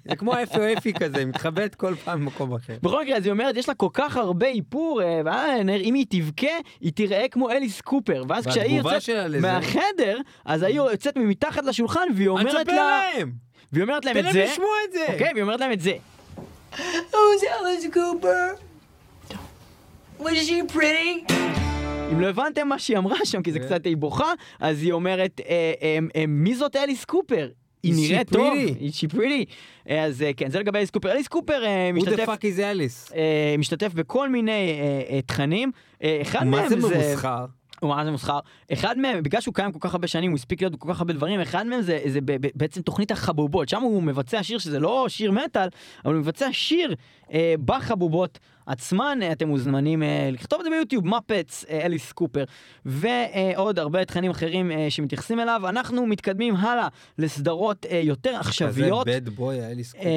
[0.10, 2.78] זה כמו אפי או אפי כזה, היא מתחבאת כל פעם במקום אחר.
[2.84, 6.48] בכל מקרה, אז היא אומרת, יש לה כל כך הרבה איפור, אה, אם היא תבכה,
[6.82, 8.24] היא תיראה כמו אליס קופר.
[8.28, 9.02] ואז כשהיא יוצאת
[9.42, 12.74] מהחדר, אז היא יוצאת מתחת לשולחן, והיא אומרת לה...
[12.74, 13.32] להם!
[13.74, 14.44] והיא אומרת להם תן את להם זה.
[14.44, 15.06] לשמוע את זה!
[15.14, 15.94] אוקיי, והיא אומרת להם את זה.
[16.76, 18.60] Who's Alice Cooper?
[20.20, 21.63] Was she pretty?
[22.14, 23.66] אם לא הבנתם מה שהיא אמרה שם, כי זה כן.
[23.66, 27.50] קצת היא בוכה, אז היא אומרת, אה, אה, אה, מי זאת אליס קופר?
[27.84, 28.54] היא נראית טוב?
[28.56, 29.46] היא.
[29.90, 31.12] אה, אז אה, כן, זה לגבי אליס קופר.
[31.12, 32.30] אליס קופר אה, Who the משתתף...
[32.30, 33.12] fuck is אליס?
[33.16, 35.72] אה, משתתף בכל מיני אה, אה, תכנים.
[36.04, 36.96] אה, אחד מה מהם זה זה...
[36.96, 37.46] ממוסחר?
[37.82, 38.40] מה זה מוסחר?
[38.74, 41.14] אחד מהם, בגלל שהוא קיים כל כך הרבה שנים, הוא הספיק להיות בכל כך הרבה
[41.14, 44.80] דברים, אחד מהם זה, זה ב, ב, בעצם תוכנית החבובות, שם הוא מבצע שיר שזה
[44.80, 45.68] לא שיר מטאל,
[46.06, 46.96] אבל הוא מבצע שיר
[47.34, 52.44] אה, בחבובות עצמן, אה, אתם מוזמנים אה, לכתוב את זה ביוטיוב, מפץ, אליס קופר,
[52.86, 55.62] ועוד הרבה תכנים אחרים אה, שמתייחסים אליו.
[55.70, 59.08] אנחנו מתקדמים הלאה לסדרות יותר עכשוויות.
[59.08, 60.10] כזה bad boy, האליס קופר.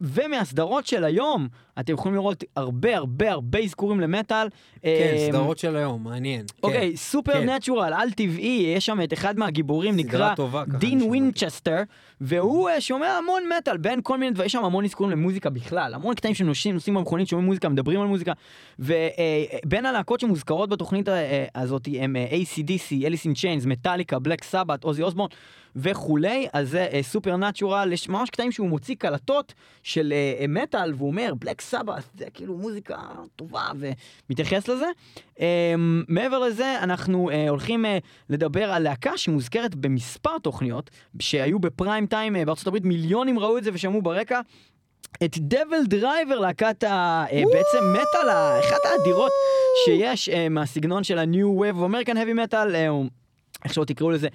[0.00, 1.48] ומהסדרות של היום,
[1.80, 4.48] אתם יכולים לראות הרבה הרבה הרבה אזכורים למטאל.
[4.82, 6.40] כן, אמ, סדרות של היום, מעניין.
[6.40, 6.54] כן.
[6.62, 7.48] אוקיי, סופר כן.
[7.48, 11.82] natural, על טבעי, יש שם את אחד מהגיבורים, נקרא טובה, דין וינצ'סטר,
[12.20, 15.94] והוא אה, שומע המון מטאל, בין כל מיני דברים, יש שם המון אזכורים למוזיקה בכלל,
[15.94, 18.32] המון קטעים שנוסעים, נוסעים במכונית, שומעים מוזיקה, מדברים על מוזיקה,
[18.78, 24.84] ובין הלהקות שמוזכרות בתוכנית אה, הזאת הם אה, ACDC, אליס אין צ'יינס, מטאליקה, בלק סבת,
[24.84, 25.28] עוזי אוסבורן
[25.76, 30.94] וכולי, אז זה סופר נטורל, יש ממש קטעים שהוא מוציא קלטות של אה, אה, מטאל,
[30.94, 32.96] והוא אומר, בלק סבת, זה כאילו מוזיקה
[33.36, 33.68] טובה,
[34.28, 34.86] ומתייחס לזה.
[35.40, 35.74] אה,
[36.08, 37.98] מעבר לזה, אנחנו אה, הולכים אה,
[38.30, 43.64] לדבר על להקה שמוזכרת במספר תוכניות, שהיו בפריים טיים אה, בארצות הברית, מיליונים ראו את
[43.64, 44.40] זה ושמעו ברקע.
[45.24, 47.24] את DevilDriver, להקת ה...
[47.32, 49.32] אה, בעצם מטאל, אחת האדירות
[49.84, 52.88] שיש אה, מהסגנון של ה-New Wave of American Heavy Metal, אה,
[53.64, 54.28] איך שלא תקראו לזה,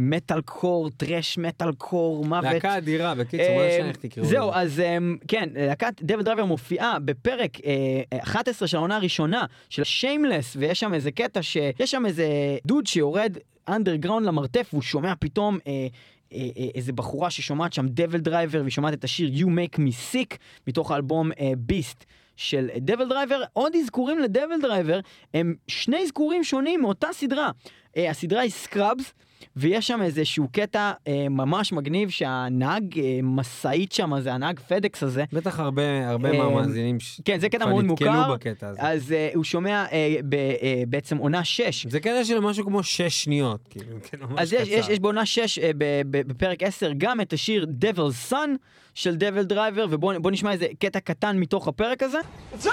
[0.00, 2.44] metalcore, thrash metalcore, מוות.
[2.44, 4.26] להקה אדירה, בקיצור, מה אה, איך תקראו.
[4.26, 10.56] זהו, אז אה, כן, להקת DevilDriver מופיעה בפרק אה, 11 של העונה הראשונה של Shameless,
[10.56, 12.26] ויש שם איזה קטע שיש שם איזה
[12.66, 15.58] דוד שיורד אנדרגראונד למרתף, והוא שומע פתאום...
[15.66, 15.86] אה,
[16.32, 20.36] אה, אה, איזה בחורה ששומעת שם DevilDriver והיא שומעת את השיר You Make Me Sick
[20.66, 22.04] מתוך האלבום Beast
[22.36, 23.42] של DevilDriver.
[23.52, 25.00] עוד אזכורים ל DevilDriver
[25.34, 27.50] הם שני אזכורים שונים מאותה סדרה.
[27.98, 29.12] אה, הסדרה היא Scrubs
[29.56, 35.24] ויש שם איזשהו קטע אה, ממש מגניב שהנהג אה, משאית שם זה הנהג FedEx הזה.
[35.32, 38.34] בטח הרבה הרבה אה, מהמאזינים ש- כן זה קטע כבר מאוד נתקלו מוכר.
[38.34, 38.78] בקטע הזה.
[38.82, 41.86] אז אה, הוא שומע אה, ב, אה, בעצם עונה 6.
[41.86, 44.88] זה קטע של משהו כמו שש שניות, כאילו, כן, ממש אז יש, יש.
[44.88, 48.48] יש בעונה 6 אה, ב- ב- בפרק 10 גם את השיר Devil's Son
[48.94, 52.18] של דבל דרייבר ובואו בוא נשמע איזה קטע קטן מתוך הפרק הזה.
[52.54, 52.70] What's up?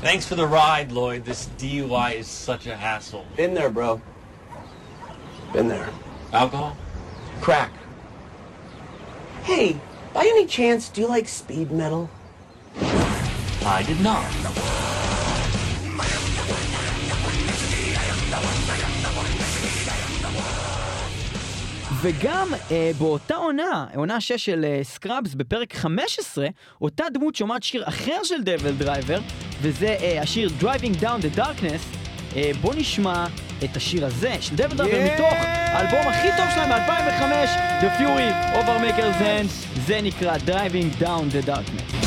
[0.00, 1.24] Thanks for the ride, Lloyd.
[1.24, 3.24] This DUI is such a hassle.
[3.34, 4.00] Been there, bro.
[5.52, 5.88] Been there.
[6.32, 6.76] Alcohol?
[7.40, 7.72] Crack.
[9.42, 9.80] Hey,
[10.12, 12.10] by any chance, do you like speed metal?
[13.64, 14.24] I did not.
[22.08, 26.46] וגם אה, באותה עונה, עונה 6 של אה, Scrubs, בפרק 15,
[26.80, 29.20] אותה דמות שומעת שיר אחר של DevilDriver,
[29.62, 31.96] וזה אה, השיר Driving Down the Darkness.
[32.36, 33.26] אה, בוא נשמע
[33.64, 35.14] את השיר הזה של DevilDriver Yeah!
[35.14, 37.22] מתוך האלבום הכי טוב שלהם מ-2005,
[37.82, 42.05] The Fury of our Maker's Hand, זה נקרא Driving Down the Darkness.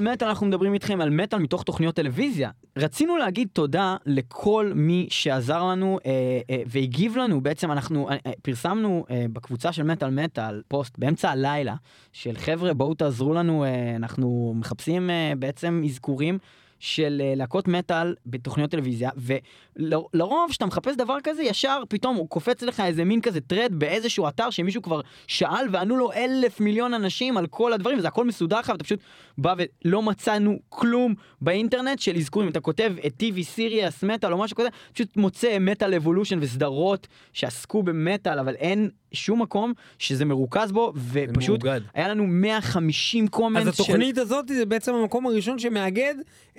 [0.00, 2.50] מטאל מטאל אנחנו מדברים איתכם על מטאל מתוך תוכניות טלוויזיה.
[2.76, 8.32] רצינו להגיד תודה לכל מי שעזר לנו אה, אה, והגיב לנו, בעצם אנחנו אה, אה,
[8.42, 11.74] פרסמנו אה, בקבוצה של מטאל מטאל פוסט באמצע הלילה
[12.12, 16.38] של חבר'ה בואו תעזרו לנו, אה, אנחנו מחפשים אה, בעצם אזכורים
[16.80, 22.62] של אה, להקות מטאל בתוכניות טלוויזיה, ולרוב כשאתה מחפש דבר כזה, ישר פתאום הוא קופץ
[22.62, 27.36] לך איזה מין כזה טרד באיזשהו אתר שמישהו כבר שאל וענו לו אלף מיליון אנשים
[27.36, 29.00] על כל הדברים, וזה הכל מסודר לך, ואתה פשוט
[29.40, 32.48] בא ולא מצאנו כלום באינטרנט של אזכורים.
[32.48, 37.82] אתה כותב את TV series metal או משהו כזה, פשוט מוצא Metal Evolution וסדרות שעסקו
[37.82, 41.80] במטאל, אבל אין שום מקום שזה מרוכז בו, ופשוט מאוגד.
[41.94, 46.14] היה לנו 150 comments אז התוכנית הזאת זה בעצם המקום הראשון שמאגד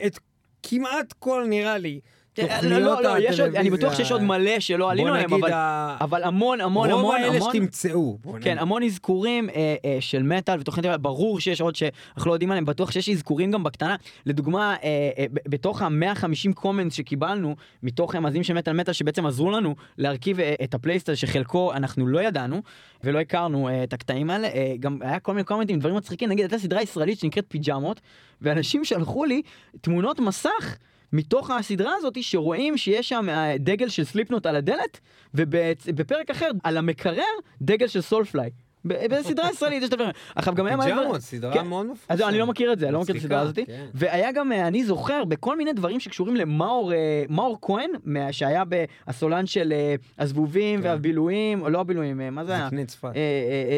[0.06, 0.20] את
[0.64, 2.00] כמעט כל, נראה לי,
[2.38, 3.56] לא, תוכניות לא, לא, יש עוד.
[3.56, 7.16] אני בטוח שיש עוד מלא שלא עלינו עליהם, אבל, ה- אבל המון המון רוב המון
[7.16, 8.18] האלה המון, שתמצאו.
[8.42, 8.58] כן.
[8.60, 12.92] המון אזכורים אה, אה, של מטאל ותוכנית, ברור שיש עוד שאנחנו לא יודעים עליהם, בטוח
[12.92, 13.96] שיש אזכורים גם בקטנה.
[14.26, 19.76] לדוגמה, אה, אה, בתוך ה-150 קומנטס שקיבלנו, מתוך המאזינים של מטאל מטאל, שבעצם עזרו לנו
[19.98, 22.62] להרכיב אה, את הפלייסט הזה, שחלקו אנחנו לא ידענו,
[23.04, 26.44] ולא הכרנו אה, את הקטעים האלה, אה, גם היה כל מיני קומנטים, דברים מצחיקים, נגיד,
[26.46, 28.02] הייתה סדרה ישראלית שנקראת פיג'מות,
[28.42, 29.42] ואנשים שלחו לי
[29.82, 30.78] תמונות מסך.
[31.14, 35.00] מתוך הסדרה הזאת שרואים שיש שם אה, דגל של סליפנוט על הדלת
[35.34, 37.24] ובפרק אחר על המקרר
[37.62, 38.50] דגל של סולפליי.
[38.86, 40.12] בסדרה ישראלית יש את הדברים.
[40.36, 41.68] עכשיו גם היה מלא סדרה כן.
[41.68, 43.60] מאוד זהו, אני לא מכיר את זה, אני לא מכיר את הסדרה הזאת.
[43.66, 43.86] כן.
[43.94, 47.90] והיה גם, אה, אני זוכר, בכל מיני דברים שקשורים למאור אה, כהן,
[48.32, 48.64] שהיה
[49.08, 52.62] הסולן של אה, הזבובים והבילויים, או לא הבילויים, מה זה היה?
[52.62, 52.68] כן.
[52.68, 53.12] זקני צפת.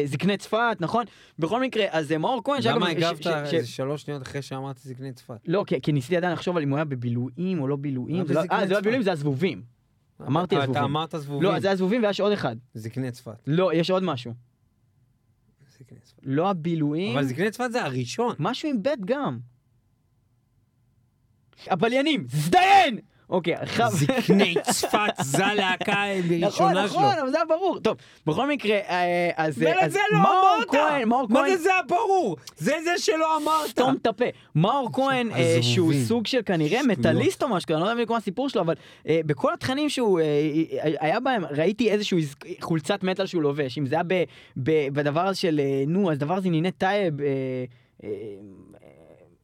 [0.04, 1.04] זקני צפת, נכון?
[1.38, 5.34] בכל מקרה, אז מאור כהן, למה הגבת איזה שלוש שניות אחרי שאמרתי זקני צפת?
[5.46, 8.24] לא, כי, ניסיתי עדיין לחשוב על אם הוא היה בבילויים או לא בילויים.
[8.28, 8.80] לא- אה, זה לא?
[8.80, 9.62] בילויים, זה הזבובים.
[10.26, 10.84] אמרתי אה, אתה הזבובים.
[10.84, 11.42] אמרת זבובים.
[11.42, 12.56] לא, זה הזבובים ויש עוד אחד.
[12.74, 13.42] זקני צפת.
[13.46, 14.32] לא, יש עוד משהו.
[16.24, 17.18] לא הבילויים.
[17.18, 18.34] אבל זקני צפת זה הראשון.
[18.38, 19.38] משהו עם בית גם.
[21.66, 22.98] הבליינים, זדיין!
[23.30, 23.88] אוקיי, עכשיו...
[23.90, 26.04] זקני צפת, זה הלהקה
[26.40, 26.42] נכון,
[26.76, 27.00] הראשונה שלו.
[27.00, 27.78] נכון, אבל זה היה ברור.
[27.80, 27.96] טוב,
[28.26, 29.54] בכל מקרה, אה, אז...
[29.58, 30.70] ולזה אז לא מאור אמרת!
[30.70, 31.50] כהן, מאור מה כהן...
[31.50, 32.36] זה זה הברור?
[32.56, 33.68] זה זה שלא אמרת!
[33.68, 34.24] סתום את הפה.
[34.54, 35.58] מאור כהן, אה.
[35.62, 36.82] שהוא סוג של כנראה.
[36.82, 38.74] מטאליסט או משהו כזה, אני לא יודע בדיוק מה הסיפור שלו, אבל
[39.08, 40.20] אה, בכל התכנים שהוא
[41.00, 43.78] היה בהם, ראיתי איזשהו איז- חולצת מטאל שהוא לובש.
[43.78, 44.04] אם זה היה
[44.92, 47.14] בדבר הזה של, נו, אז דבר הזה ניני טייב,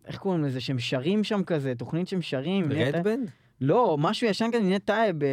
[0.07, 2.73] איך קוראים לזה, שהם שרים שם כזה, תוכנית שהם שרים.
[2.73, 3.31] רדבנד?
[3.61, 5.29] לא, משהו ישן כזה, ניני טייב, אה,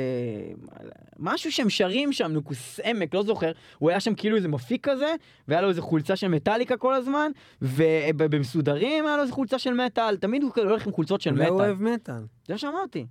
[1.19, 3.51] משהו שהם שרים שם, נוקוס עמק, לא זוכר.
[3.77, 5.15] הוא היה שם כאילו איזה מפיק כזה,
[5.47, 10.17] והיה לו איזה חולצה של מטאליקה כל הזמן, ובמסודרים היה לו איזה חולצה של מטאל,
[10.17, 11.53] תמיד הוא הולך עם חולצות של אולי מטאל.
[11.53, 12.21] הוא אוהב מטאל.
[12.47, 13.05] זה מה שאמרתי.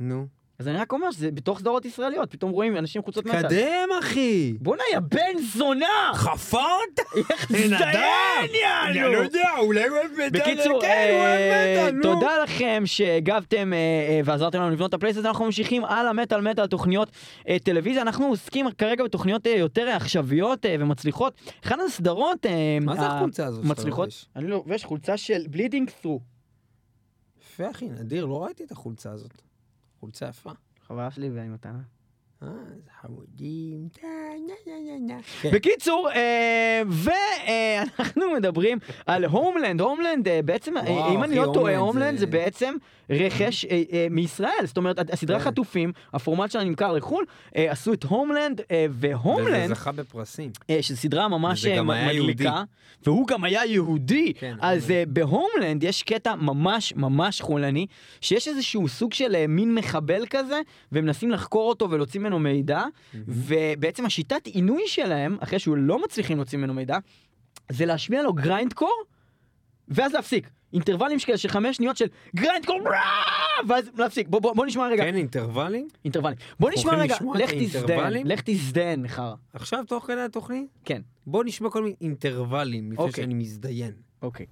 [0.00, 0.37] נו.
[0.58, 3.48] אז אני רק אומר שזה בתוך סדרות ישראליות, פתאום רואים אנשים עם חולצות מטאל.
[3.48, 4.52] קדם, אחי!
[4.60, 6.12] בואנה, יא בן זונה!
[6.14, 7.00] חפרת?
[7.48, 9.12] זדיין, אני יענו!
[9.12, 10.40] לא יודע, אולי הוא אוהב מטאל.
[10.40, 11.90] בקיצור, כן, אה.
[12.02, 16.66] תודה לכם שהגבתם אה, אה, ועזרתם לנו לבנות את הפלייליסט אנחנו ממשיכים על המטאל מטאל
[16.66, 17.10] תוכניות
[17.62, 21.40] טלוויזיה, אנחנו עוסקים כרגע בתוכניות יותר עכשוויות ומצליחות.
[21.64, 22.46] אחת הסדרות
[22.80, 24.26] מה זה החולצה הזאת מצליחות?
[24.36, 26.20] אני לא לובש חולצה של Bleeding Through.
[27.42, 29.47] יפה, אחי, נדיר, לא ראיתי את החולצה הזאת.
[30.00, 30.50] חולצה יפה.
[30.86, 31.82] חברה שלי ואני מתנה.
[32.42, 32.48] אה,
[33.02, 33.88] חמודים.
[33.94, 35.50] כן.
[35.52, 40.74] בקיצור, אה, ואנחנו מדברים על הומלנד, הומלנד אה, בעצם,
[41.14, 42.74] אם אני לא טועה, הומלנד זה- בעצם
[43.10, 43.66] רכש
[44.10, 45.44] מישראל, זאת אומרת, הסדרה כן.
[45.44, 47.24] חטופים, הפורמט שלה נמכר לחו"ל,
[47.54, 50.50] עשו את הומלנד, אה, וזה והומלנד, זכה בפרסים.
[50.80, 52.62] שזו סדרה ממש מדליקה.
[53.06, 54.32] והוא גם היה יהודי.
[54.38, 57.86] כן, אז ב Homeland יש קטע ממש ממש חולני,
[58.20, 60.60] שיש איזשהו סוג של מין מחבל כזה,
[60.92, 62.82] ומנסים לחקור אותו ולהוציא ממנו מידע,
[63.14, 66.98] ובעצם השיטת עינוי שלהם, אחרי שהוא לא מצליחים להוציא ממנו מידע,
[67.72, 69.02] זה להשמיע לו grindcore,
[69.88, 70.50] ואז להפסיק.
[70.72, 72.06] אינטרוולים כאלה של חמש שניות של
[72.36, 72.80] grindcore,
[73.68, 74.28] ואז להפסיק.
[74.28, 75.04] בוא, בוא, בוא נשמע רגע.
[75.04, 75.88] כן, אינטרוולים?
[76.04, 76.38] אינטרוולים.
[76.60, 78.26] בוא נשמע רגע, לך האינטרוולים?
[78.26, 79.34] לך תזדן, חרא.
[79.52, 80.68] עכשיו, תוך כדי התוכנית?
[80.84, 81.02] כן.
[81.26, 83.24] בוא נשמע כל מיני אינטרוולים לפני אוקיי.
[83.24, 83.92] שאני מזדיין.
[84.22, 84.46] אוקיי.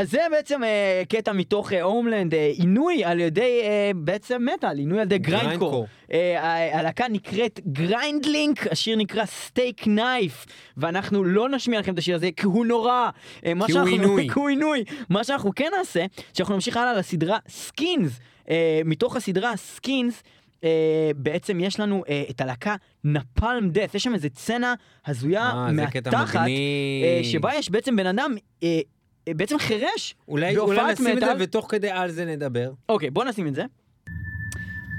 [0.00, 4.78] אז זה בעצם אה, קטע מתוך אה, Homeland, אה, עינוי על ידי אה, בעצם מטאל,
[4.78, 5.86] עינוי על ידי grindcore.
[6.12, 12.28] אה, הלהקה נקראת Gridlink, השיר נקרא Stake Knife, ואנחנו לא נשמיע לכם את השיר הזה
[12.36, 13.10] כי הוא נורא.
[13.46, 14.28] אה, כי הוא עינוי.
[14.32, 14.84] כי הוא עינוי.
[15.08, 18.20] מה שאנחנו כן נעשה, שאנחנו נמשיך הלאה לסדרה Skins.
[18.50, 20.22] אה, מתוך הסדרה Skins,
[20.64, 24.74] אה, בעצם יש לנו אה, את הלהקה Napalm Death, יש שם איזה סצנה
[25.06, 26.36] הזויה אה, מהתחת.
[26.36, 28.80] אה, שבה יש בעצם בן אדם אה, אה,
[29.36, 31.32] בעצם חירש אולי אולי נשים את זה.
[31.38, 32.72] ותוך כדי על זה נדבר.
[32.88, 33.64] אוקיי, בוא נשים את זה.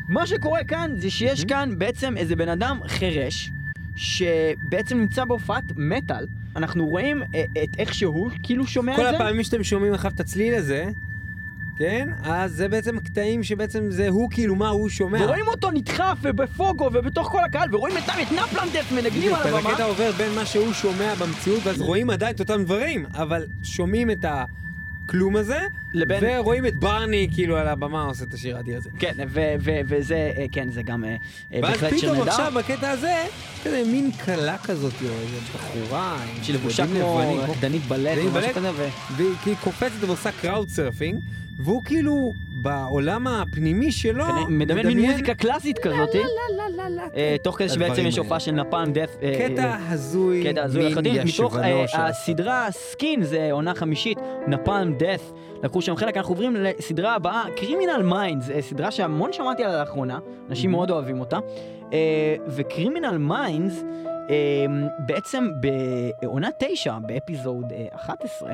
[0.10, 3.50] מה שקורה כאן זה שיש כאן בעצם איזה בן אדם חירש,
[3.96, 6.28] שבעצם נמצא בהופעת מטאל.
[6.56, 9.16] אנחנו רואים אה, את איך שהוא כאילו שומע כל את זה.
[9.16, 10.90] הפעמים שאתם שומעים עכשיו את הצליל הזה,
[11.82, 12.10] כן?
[12.24, 15.22] אז זה בעצם קטעים שבעצם זה הוא כאילו מה הוא שומע.
[15.24, 19.70] ורואים אותו נדחף ובפוגו ובתוך כל הקהל, ורואים את את נפלנדף מנגנים על הבמה.
[19.70, 24.12] הקטע עובר בין מה שהוא שומע במציאות, ואז רואים עדיין את אותם דברים, אבל שומעים
[24.12, 24.26] את
[25.06, 25.60] הכלום הזה,
[25.94, 28.90] לבין- ורואים את ברני כאילו על הבמה עושה את השיר האדיר הזה.
[29.00, 31.16] כן, ו- ו- וזה, אה, כן, זה גם אה, אה,
[31.64, 32.30] ואז בהחלט שיר פתאום נהדר.
[32.32, 33.24] עכשיו בקטע הזה,
[33.64, 38.58] כזה מין כלה כזאת, או איזה בחורה, שלבושה כמו רקדנית בלט משהו בלט,
[39.18, 41.20] והיא קופצת ועושה crowd surfing,
[41.64, 46.10] והוא כאילו בעולם הפנימי שלו, מדמיין מין מוזיקה קלאסית כזאת,
[47.16, 48.18] אה, תוך כדי שבעצם יש.
[48.18, 49.18] הופעה של Napalm Death.
[49.38, 54.18] קטע הזוי, קטע הזוי לחלוטין, מתוך אה, הסדרה Skins, זה עונה חמישית,
[54.48, 55.32] Napalm Death,
[55.64, 60.72] לקחו שם חלק, אנחנו עוברים לסדרה הבאה, Criminal Minds, סדרה שהמון שמעתי עליה לאחרונה, אנשים
[60.72, 61.40] מאוד אוהבים אותה,
[61.94, 63.84] אה, ו Criminal Minds,
[65.00, 65.48] בעצם
[66.22, 68.54] בעונה תשע, ב episode אה, 11,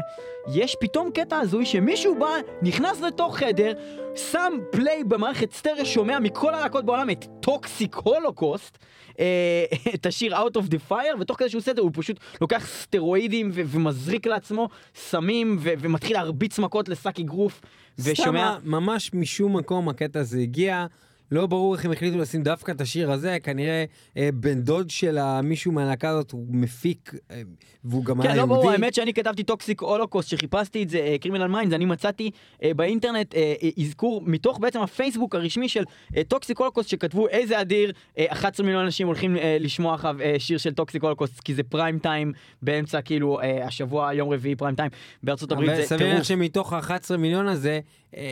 [0.54, 2.30] יש פתאום קטע הזוי שמישהו בא,
[2.62, 3.74] נכנס לתוך חדר,
[4.16, 8.78] שם play במערכת סטריאו, שומע מכל הלהקות בעולם את Toxic Holocaust,
[9.20, 9.66] אה,
[9.96, 12.68] את השיר Out of the Fire, ותוך כדי שהוא עושה את זה הוא פשוט לוקח
[12.68, 17.62] סטרואידים ו- ומזריק לעצמו סמים ו- ומתחיל להרביץ מכות לשק אגרוף,
[18.00, 18.58] ושומע...
[18.60, 20.86] סתם ממש משום מקום הקטע הזה הגיע.
[21.32, 23.86] לא ברור איך הם החליטו לשים דווקא את השיר הזה, כנראה
[24.18, 27.42] אה, בן דוד של מישהו מהלהקה הזאת הוא מפיק, אה,
[27.84, 28.54] והוא גם היה כן, לא יהודי.
[28.54, 32.32] ברור, האמת שאני כתבתי Toxic Holocaust, שחיפשתי את זה, Criminal Minds, אני מצאתי
[32.64, 35.84] אה, באינטרנט אה, אה, אזכור מתוך בעצם הפייסבוק הרשמי של
[36.28, 40.58] Toxic Holocaust, שכתבו איזה אדיר, אה, 11 מיליון אנשים הולכים אה, לשמוע עכשיו אה, שיר
[40.58, 44.90] של Toxic Holocaust, כי זה פריים טיים באמצע, כאילו, אה, השבוע, יום רביעי פריים טיים,
[45.24, 46.24] בארצות הברית זה סביר טירוף.
[46.24, 47.80] שמתוך ה-11 מיליון הזה,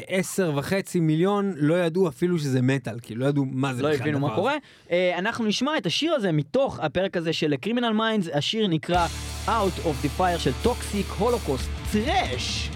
[0.08, 4.02] 10 וחצי מיליון לא ידעו אפילו שזה מטאל, כאילו לא ידעו מה זה לא בכלל
[4.02, 4.54] הבינו מה קורה.
[4.92, 9.08] אה, אנחנו נשמע את השיר הזה מתוך הפרק הזה של Criminal Minds, השיר נקרא
[9.48, 12.70] Out of the Fire של טוקסיק הולוקוסט טראש.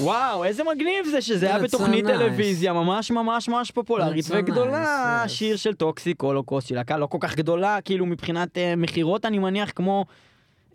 [0.00, 2.06] וואו, איזה מגניב זה שזה היה בתוכנית.
[2.06, 5.24] טלוויזיה ממש ממש ממש פופולרית וגדולה.
[5.26, 9.38] שיר של Toxic Holocaust, שהיא להקה לא כל כך גדולה, כאילו מבחינת אה, מכירות אני
[9.38, 10.04] מניח כמו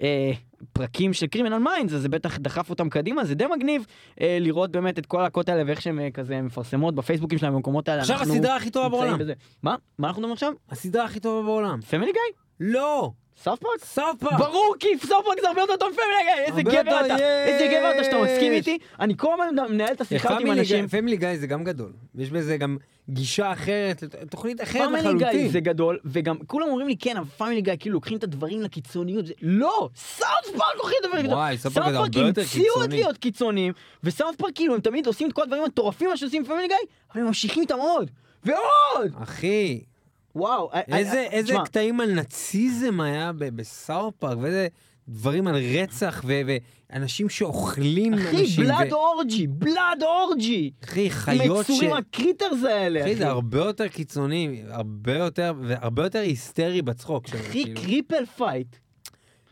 [0.02, 0.32] אה,
[0.74, 3.86] פרקים של Criminal Minds, אז זה בטח דחף אותם קדימה, זה די מגניב
[4.22, 7.90] אה, לראות באמת את כל הלהקות האלה ואיך שהן אה, כזה מפרסמות בפייסבוקים שלהם במקומות
[7.90, 8.02] האלה.
[8.02, 9.18] עכשיו הסדרה הכי טובה בעולם.
[9.18, 9.34] בזה.
[9.64, 9.76] מה?
[10.00, 10.54] מה אנחנו מדברים עכשיו?
[10.70, 11.82] הסדרה הכי טובה בעולם.
[11.82, 12.22] Family Guy?
[12.60, 13.12] לא!
[13.44, 13.86] South Park?
[13.86, 14.40] South Park!
[14.40, 17.68] ברור, כי South Park זה הרבה יותר טוב מ Family Guy, איזה גבר אתה, איזה
[17.68, 18.52] גבר אתה שאתה מסכים.
[18.52, 20.88] איתי, אני כל הזמן מנהל את השיחה עם אנשים.
[20.88, 21.92] Family Guy זה גם גדול.
[22.18, 22.78] יש בזה גם
[23.10, 25.18] גישה אחרת, תוכנית אחרת לחלוטין.
[25.18, 28.62] Guy זה גדול, וגם כולם אומרים לי כן, אבל Family Guy כאילו לוקחים את הדברים
[28.62, 29.90] לקיצוניות, לא!
[29.96, 32.90] South Park לוקחים את הדברים וואי, South Park זה הרבה יותר המציאו את.
[32.90, 33.74] להיות קיצוניים,
[34.04, 36.76] ו South Park כאילו הם תמיד עושים את כל הדברים המטורפים מה שעושים Family Guy,
[37.14, 38.12] אבל הם ממשיכים איתם עוד,
[38.44, 39.12] ועוד!
[39.24, 39.82] אחי,
[40.36, 44.68] וואו, איזה, אה, איזה תשמע, קטעים על נאציזם היה ב- ב South Park, ואיזה
[45.08, 46.42] דברים על רצח, ו-
[46.94, 48.64] ואנשים שאוכלים אחי, אנשים.
[48.64, 50.72] blood ו- orgy, blood orgy!
[50.84, 51.70] אחי, חיות ש...
[51.70, 57.26] יצורים ה critters האלה, אחי, זה הרבה יותר קיצוני, הרבה יותר, והרבה יותר היסטרי בצחוק.
[57.26, 57.82] אחי, כאילו.
[57.82, 58.68] Cripple fight.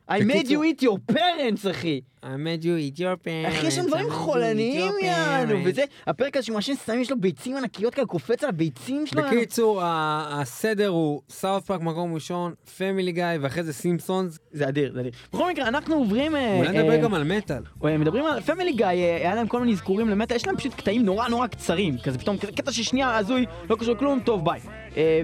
[0.09, 2.01] I made you eat your parents, אחי.
[2.23, 3.57] I made you eat your parents.
[3.57, 5.61] אחי, יש שם דברים חולניים, יענו, parents.
[5.65, 9.21] וזה, הפרק הזה שהוא מעשן סמים, יש לו ביצים ענקיות כאלה, קופץ על הביצים שלו.
[9.21, 14.39] בקיצור, הסדר הוא South Park מקום ראשון, Family Guy, ואחרי זה סימפסונס.
[14.51, 15.11] זה אדיר, זה אדיר.
[15.33, 16.35] בכל מקרה, אנחנו עוברים...
[16.35, 17.63] אה, אולי נדבר אה, גם על מטאל.
[17.83, 21.05] מדברים על Family Guy, אה, היה להם כל מיני אזכורים למטה, יש להם פשוט קטעים
[21.05, 24.59] נורא נורא קצרים, כזה פתאום, קטע של שנייה הזוי, לא קשור לכלום, טוב ביי.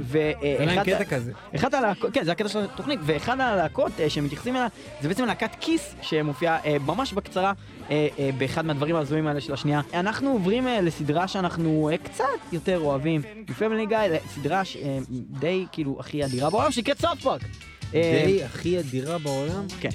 [0.02, 1.32] ואחד קטע כזה.
[1.56, 4.68] אחת הלהקות, כן, זה הקטע של התוכנית, ואחד הלהקות שמתייחסים אליה,
[5.02, 7.54] זה בעצם להקת Kiss, שמופיעה ממש בקצרה
[7.90, 9.82] אה, אה, באחד מהדברים ההזויים האלה של השנייה.
[9.94, 16.26] אנחנו עוברים אה, לסדרה שאנחנו קצת יותר אוהבים, מ Family Guy, לסדרה שדי כאילו הכי
[16.26, 17.42] אדירה בעולם, שנקראת South Park.
[17.94, 19.66] אה, די הכי אדירה בעולם?
[19.80, 19.90] כן.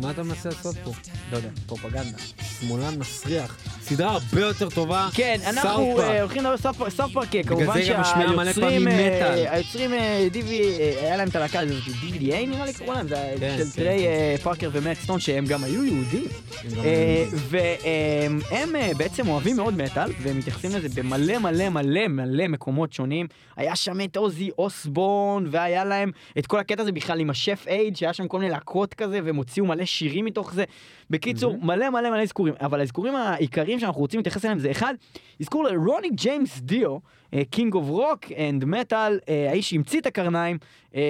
[0.00, 0.90] מה אתה מנסה לעשות פה?
[1.32, 2.18] לא יודע, פרופגנדה.
[2.60, 3.56] שמאלן מסריח.
[3.80, 5.08] סדרה הרבה יותר טובה.
[5.14, 6.00] כן, אנחנו.
[6.00, 9.46] אה, הולכים לדבר South Park, אה, כמובן אה, מטאל.
[9.46, 13.34] היוצרים אה, דיווי, אה, היה להם את הלהקה הזאת, DVDA נראה לי קראו להם, זה
[13.40, 16.24] כן, של כן, טריי אה, פארקר ומט סטון, שהם גם היו יהודים.
[16.84, 22.92] אה, והם אה, בעצם אוהבים מאוד מטאל, והם מתייחסים לזה במלא מלא מלא מלא מקומות
[22.92, 23.26] שונים.
[23.56, 27.64] היה שם את אוזי אוסבורן, והיה להם את כל הקטע הזה בכלל עם ה Chef
[27.68, 30.64] Aid, שהיה שם כל מיני להקות כזה, והם הוציאו מלא שירים מתוך זה.
[31.10, 34.94] בקיצור, מלא מלא מלא אזכורים, אבל האזכורים העיקריים שאנחנו רוצים להתייחס אליהם זה אחד,
[35.40, 36.98] אזכור לרוני ג'יימס דיו,
[37.50, 39.18] king of rock and metal,
[39.50, 40.58] האיש שהמציא את הקרניים
[40.94, 41.02] אה,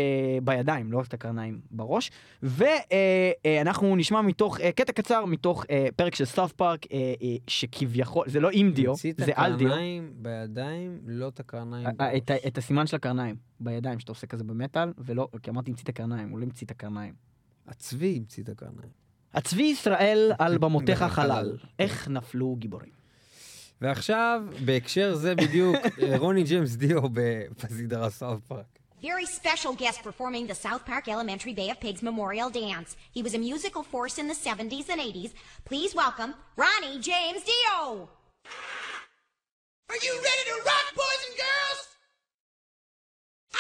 [0.45, 2.11] בידיים, לא רק את הקרניים בראש,
[2.43, 8.29] ואנחנו נשמע מתוך, אה, קטע קצר מתוך אה, פרק של South Park, אה, אה, שכביכול,
[8.29, 9.69] זה לא עם דיו, המציא את זה על דיו.
[9.69, 11.87] הקרניים בידיים, לא את הקרניים.
[12.01, 15.71] אה, את, ה- את הסימן של הקרניים בידיים שאתה עושה כזה במטאל, ולא, כי אמרתי
[15.71, 17.26] המציא את הקרניים, הוא לא המציא את הקרניים.
[17.69, 18.91] הצבי המציא את הקרניים.
[19.35, 21.03] הצבי ישראל על במותיך.
[21.03, 22.97] חלל, איך נפלו גיבורים.
[23.81, 28.65] ועכשיו, בהקשר זה בדיוק, אה, רוני ג'יימס דיו ב- בסדרה סאוף פארק.
[29.03, 32.91] Very special guest performing the South Park Elementary Bay of Pigs Memorial Dance.
[33.17, 35.31] He was a musical force in the 70s and 80s.
[35.71, 36.31] Please welcome
[36.63, 37.79] Ronnie James Dio.
[39.93, 41.81] Are you ready to rock, boys and girls?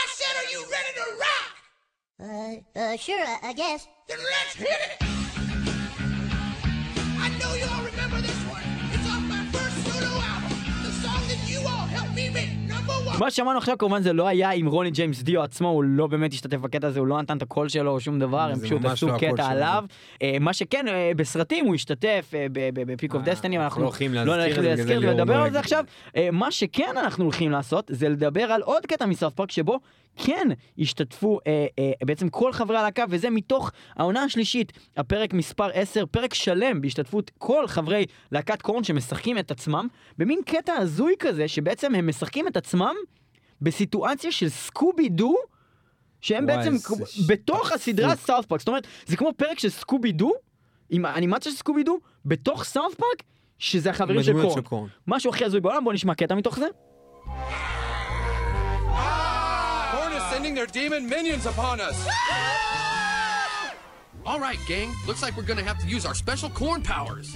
[0.02, 1.52] I said, are you ready to rock?
[2.26, 3.80] Uh, uh, sure, I, I guess.
[4.08, 4.68] Then let's hit
[5.00, 5.15] it!
[13.18, 16.32] מה ששמענו עכשיו כמובן זה לא היה עם רוני ג'יימס דיו עצמו, הוא לא באמת
[16.32, 19.08] השתתף בקטע הזה, הוא לא נתן את הקול שלו או שום דבר, הם פשוט עשו
[19.08, 19.46] לא קטע.
[19.46, 19.84] עליו.
[20.22, 24.14] אה, מה שכן, אה, בסרטים הוא השתתף אה, ב Pick of Destiny, אנחנו לא הולכים
[24.14, 25.84] לא להזכיר זה, להזכיר ולדבר ליאור על זה לא עכשיו.
[26.32, 29.80] מה שכן אנחנו הולכים לעשות זה לדבר על עוד קטע מ South Park שבו
[30.16, 30.48] כן
[30.78, 36.34] השתתפו אה, אה, בעצם כל חברי הלהקה, וזה מתוך העונה השלישית, הפרק מספר 10, פרק
[36.34, 39.88] שלם בהשתתפות כל חברי להקת Korn שמשחקים את עצמם,
[40.18, 42.94] במין קטע הזוי כזה, שבעצם הם משחקים את עצמם
[43.62, 45.34] בסיטואציה של סקובי דו,
[46.20, 49.68] שהם וואי, בעצם כמו- ש- בתוך הסדרה South Park, זאת אומרת, זה כמו פרק של
[49.68, 50.30] סקובי דו,
[50.90, 53.22] עם האנימציה של סקובי דו, בתוך סאוף פארק,
[53.58, 54.54] שזה החברים של קורן.
[54.54, 54.88] של קורן.
[55.06, 56.66] משהו הכי הזוי בעולם, בואו נשמע קטע מתוך זה.
[60.36, 61.96] Sending their demon minions upon us.
[64.26, 64.88] All right, gang.
[65.06, 67.28] Looks like we're gonna have to use our special corn powers.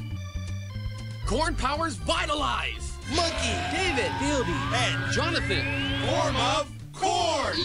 [1.26, 2.86] Corn powers vitalize.
[3.16, 5.64] Monkey, David, Fieldy, And Jonathan.
[6.06, 6.66] form of
[7.00, 7.56] corn.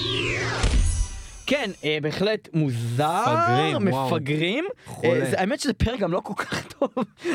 [1.47, 4.07] כן, אה, בהחלט מוזר, מפגרים, וואו.
[4.15, 4.65] מפגרים.
[5.03, 6.89] אה, זה- האמת שזה פרק גם לא כל כך טוב,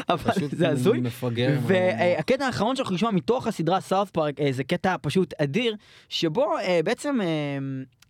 [0.08, 1.00] אבל זה הזוי.
[1.00, 1.58] מפגר.
[1.66, 5.76] והקטע האחרון שאנחנו נשמע מתוך הסדרה סאוף פארק אה, זה קטע פשוט אדיר,
[6.08, 7.26] שבו אה, בעצם אה,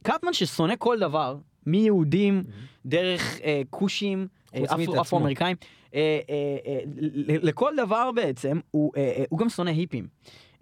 [0.03, 1.37] קפמן ששונא כל דבר,
[1.71, 2.45] מיהודים
[2.87, 4.61] דרך אה, כושים, אה.
[5.01, 5.57] אפרו-אמריקאים,
[5.95, 6.79] אה, אה, אה,
[7.27, 10.07] לכל דבר בעצם, הוא אה, אה, הוא גם שונא היפים.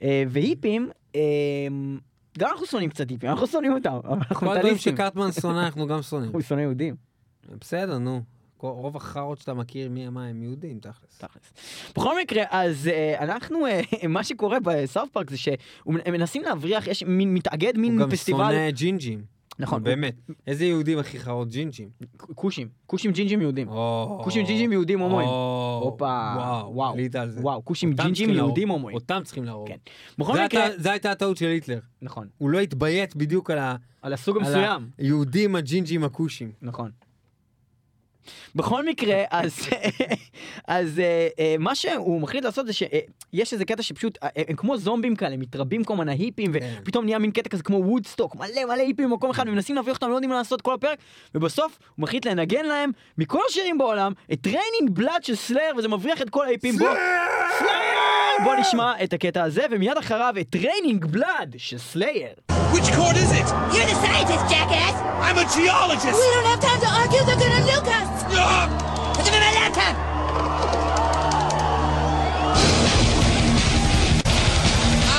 [0.02, 1.20] אה, והיפים, אה,
[2.38, 3.98] גם אנחנו שונאים קצת היפים, אנחנו שונאים אותם,
[4.34, 4.78] כל הדברים.
[4.78, 6.30] שקרטמן שונא, אנחנו גם שונאים.
[6.34, 6.94] הוא שונא יהודים.
[7.60, 8.22] בסדר, נו.
[8.60, 10.78] רוב החארות שאתה מכיר, מי מה הם יהודים,
[11.18, 11.52] תכלס.
[11.96, 15.54] בכל מקרה, אז אה, אנחנו, אה, מה שקורה ב South Park זה שהם
[15.86, 18.38] מנסים להבריח, יש מין, מתאגד הוא מין גם פסטיבל.
[18.38, 19.37] שונא ג'ינג'ים.
[19.58, 19.82] נכון.
[19.82, 20.14] באמת.
[20.46, 21.88] איזה יהודים הכי חארות ג'ינג'ים?
[22.16, 22.68] כושים.
[22.86, 23.68] כושים ג'ינג'ים יהודים.
[24.24, 25.28] כושים ג'ינג'ים יהודים הומואים.
[25.82, 26.32] הופה.
[26.36, 26.74] וואו,
[27.42, 27.64] וואו.
[27.64, 28.30] כושים ג'ינג'ים.
[28.30, 28.94] יהודים הומואים.
[28.94, 29.68] אותם צריכים להרוג.
[30.18, 31.78] בכל זה מקרה- זו הייתה הטעות של היטלר.
[32.02, 32.28] נכון.
[32.38, 33.76] הוא לא התביית בדיוק על ה...
[34.02, 34.90] על הסוג המסוים.
[34.98, 36.52] היהודים הג'ינג'ים הכושים.
[36.62, 36.90] נכון.
[38.54, 39.58] בכל מקרה, אז,
[40.68, 44.76] אז אה, אה, מה שהוא מחליט לעשות זה שיש איזה קטע שפשוט, אה, הם כמו
[44.76, 46.52] זומבים כאלה, מתרבים כל מיני היפים,
[46.82, 50.08] ופתאום נהיה מין קטע כזה כמו וודסטוק, מלא מלא היפים במקום אחד, ומנסים להביא אותם,
[50.08, 50.98] לא יודעים מה לעשות כל הפרק,
[51.34, 56.22] ובסוף הוא מחליט לנגן להם מכל השירים בעולם, את Raining Blood של Slayer, וזה מבריח
[56.22, 56.76] את כל ההיפים.
[56.76, 56.88] בוא,
[57.58, 58.27] סלאר!
[58.44, 62.28] בוא נשמע את הקטע הזה, ומיד אחריו את טריינינג בלאד של סלייר.
[62.72, 63.48] Which chord is it?
[63.74, 64.94] You're the scientist, jackass!
[65.26, 66.18] I'm a geologist!
[66.22, 68.08] We don't have time to argue, they're gonna nuke us!
[69.24, 69.94] Give me my laptop!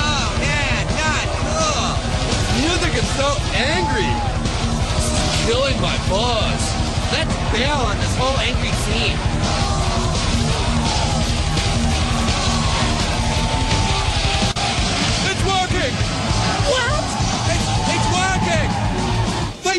[0.01, 1.89] Oh man, not cool.
[2.63, 3.29] Music is so
[3.75, 4.11] angry.
[4.95, 6.61] This is killing my buzz.
[7.15, 9.17] Let's bail on this whole angry scene.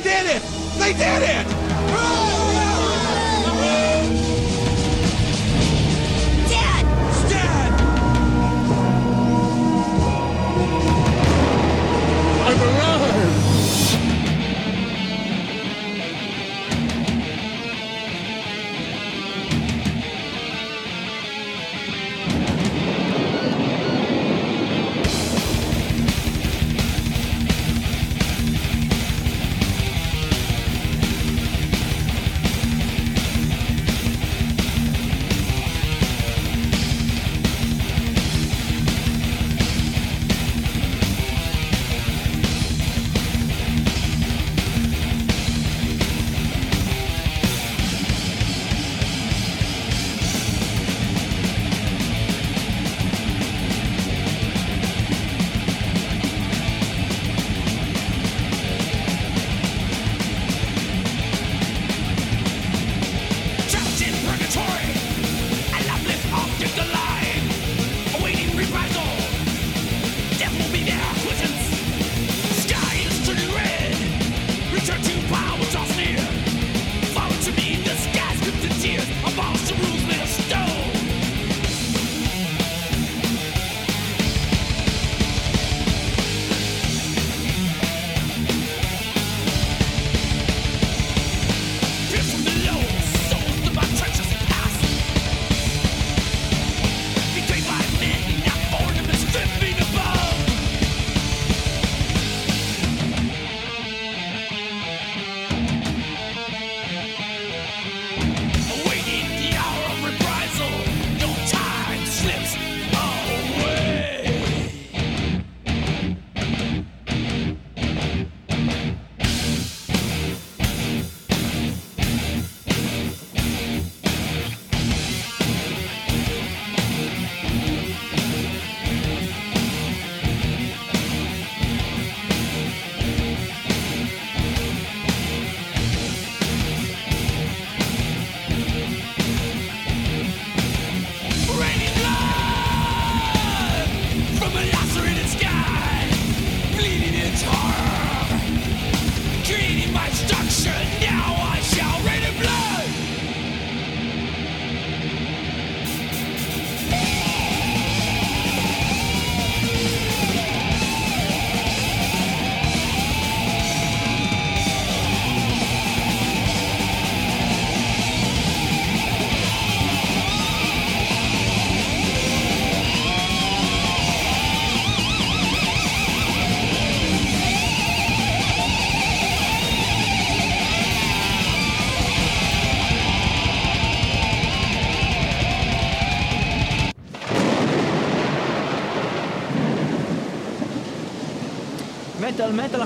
[0.03, 0.43] They did it!
[0.79, 2.30] They did it!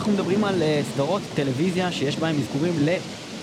[0.04, 2.72] אנחנו מדברים על אה, סדרות טלוויזיה שיש בהן אזכורים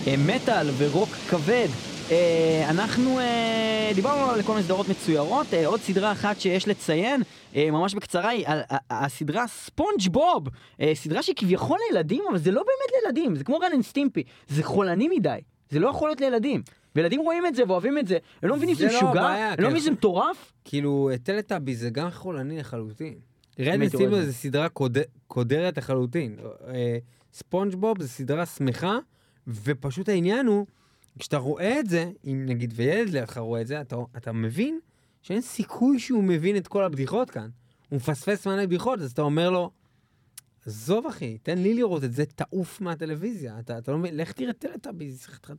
[0.07, 1.67] למטאל ורוק כבד.
[2.11, 7.21] אה, אנחנו אה, דיברנו על כל מיני סדרות מצוירות, אה, עוד סדרה אחת שיש לציין,
[7.55, 10.47] אה, ממש בקצרה, היא על- ה- הסדרה ספונג' בוב,
[10.81, 14.23] אה, סדרה שהיא כביכול לילדים, אבל זה לא באמת לילדים, זה כמו Ren and Stimpy,
[14.47, 15.37] זה חולני מדי,
[15.69, 16.61] זה לא יכול להיות לילדים.
[16.95, 19.47] וילדים רואים את זה ואוהבים את זה, הם לא מבינים זה שזה לא משוגע, הבעיה,
[19.51, 19.55] הם.
[19.59, 20.51] לא מבינים שזה מטורף.
[20.65, 23.13] כאילו, טלטאבי זה גם חולני לחלוטין.
[23.59, 24.69] רד הייתי רואה וסטימבו את זה סדרה
[25.31, 26.35] קודרת לחלוטין.
[26.67, 26.97] אה,
[27.33, 28.97] ספונג' בוב זה סדרה שמחה,
[29.47, 30.65] ופשוט העניין הוא,
[31.19, 34.79] כשאתה רואה את זה, אם נגיד וילד לידך רואה את זה, אתה, אתה מבין
[35.21, 37.49] שאין סיכוי שהוא מבין את כל הבדיחות כאן.
[37.89, 39.71] הוא מפספס מלא בדיחות, אז אתה אומר לו,
[40.65, 43.59] עזוב אחי, תן לי לראות את זה, תעוף מהטלוויזיה.
[43.59, 45.57] אתה, אתה לא מבין, לך תראה טלטאבי, זה חתיכת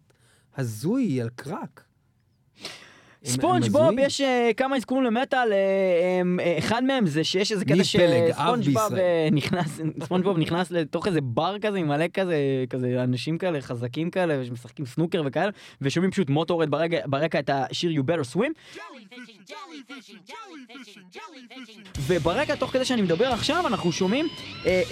[0.56, 1.84] הזוי על קרק.
[3.24, 3.90] ספונג' בוב.
[3.98, 5.58] יש אה, כמה אזכורים למטאל, אה,
[6.40, 8.92] אה, אחד מהם זה שיש איזה קטע שספונג' בוב
[9.32, 12.36] נכנס, ספונג' בוב נכנס לתוך איזה בר כזה עם מלא כזה,
[12.70, 15.50] כזה אנשים כאלה חזקים כאלה, שמשחקים סנוקר וכאלה,
[15.80, 16.70] ושומעים פשוט מוטורד
[17.06, 18.52] ברקע, את השיר You better swim.
[21.98, 24.26] וברקע, תוך כדי שאני מדבר עכשיו, אנחנו שומעים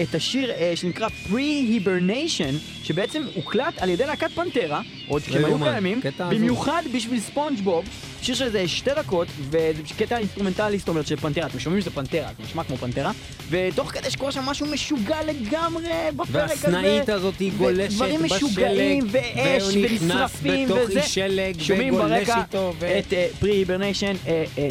[0.03, 6.01] את השיר שנקרא Pre-Hibernation, שבעצם הוקלט על ידי להקת פנטרה, עוד כשהם היו קיימים.
[6.31, 7.85] במיוחד בשביל ספונג' בוב,
[8.23, 9.63] שיר של איזה שתי דקות, וזה
[9.99, 13.13] קטע אינסטרומנטלי, זאת אומרת, של פנטרה, אתם שומעים שזה פנטרה, זה נשמע כמו פנטרה,
[13.51, 16.67] ותוך כדי שקורה שם משהו משוגע לגמרי בפרק הזה.
[16.67, 21.03] והסנאית הזאת היא גולשת ודברים בשלג, משוגעים, ואש, והוא נכנס ונשרפים, בתוך וזה.
[21.03, 24.13] שלג, שומעים וגולש ברקע איתו, ו- את פרי היברניישן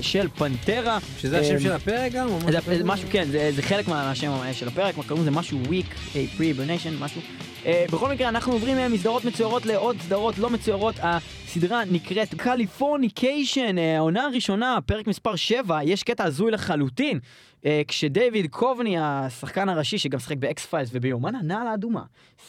[0.02, 0.98] של פנטרה.
[1.20, 2.28] שזה השם אה, של הפרק גם?
[2.66, 6.94] זה- משהו, כן, זה חלק מהשם של הפרק, מה קוראים לזה משהו week, פרי היברניישן,
[7.00, 7.22] משהו.
[7.66, 10.96] אה, בכל מקרה, אנחנו עוברים אה, מסדרות מצוירות לעוד סדרות לא מצוירות.
[11.02, 13.39] הסדרה נקראת קליפורניקיישן,
[13.78, 17.20] אה, העונה הראשונה, פרק מספר 7, יש קטע הזוי לחלוטין.
[17.66, 22.04] אה, כשדייוויד דוכובני, השחקן הראשי, שגם שיחק ב X-Files וביומן הנעל האדומה,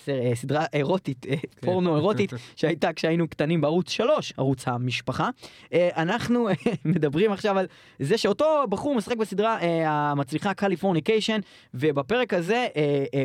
[0.09, 5.31] אה, סדרה אירוטית, אה, פורנו אירוטית, שהייתה כשהיינו קטנים בערוץ 3, ערוץ המשפחה.
[5.75, 6.49] אנחנו
[6.85, 7.67] מדברים עכשיו על
[7.99, 11.41] זה שאותו בחור משחק בסדרה המצליחה קליפורניקיישן,
[11.75, 12.67] ובפרק הזה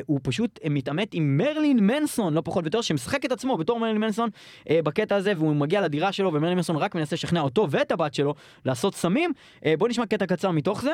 [0.05, 4.29] הוא פשוט מתעמת עם מרלין מנסון, לא פחות ויותר, שמשחק את עצמו בתור מרלין מנסון
[4.69, 8.35] בקטע הזה, והוא מגיע לדירה שלו, ומרלין מנסון רק מנסה לשכנע אותו ואת הבת שלו
[8.65, 9.31] לעשות סמים.
[9.77, 10.91] בואו נשמע קטע קצר מתוך זה.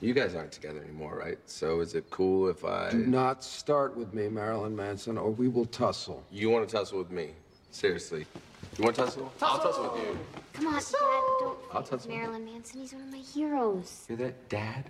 [0.00, 1.38] You guys aren't together anymore, right?
[1.46, 2.90] So is it cool if I.
[2.90, 6.24] Do not start with me, Marilyn Manson, or we will tussle.
[6.32, 7.26] You want to tussle with me?
[7.70, 8.26] Seriously.
[8.76, 9.32] You want to tussle?
[9.40, 10.18] I'll tussle with you.
[10.54, 10.84] Come on, Dad,
[11.40, 12.10] don't I'll f- tussle.
[12.10, 12.80] Marilyn Manson.
[12.80, 14.04] He's one of my heroes.
[14.08, 14.84] Hear that, Dad?